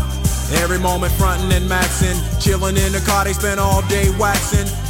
Every 0.61 0.79
moment 0.79 1.13
frontin' 1.13 1.53
and 1.53 1.69
maxin', 1.69 2.17
chillin' 2.41 2.77
in 2.77 2.93
the 2.93 3.01
car, 3.07 3.25
they 3.25 3.33
spend 3.33 3.61
all 3.61 3.83
day 3.89 4.09
waxin', 4.19 4.67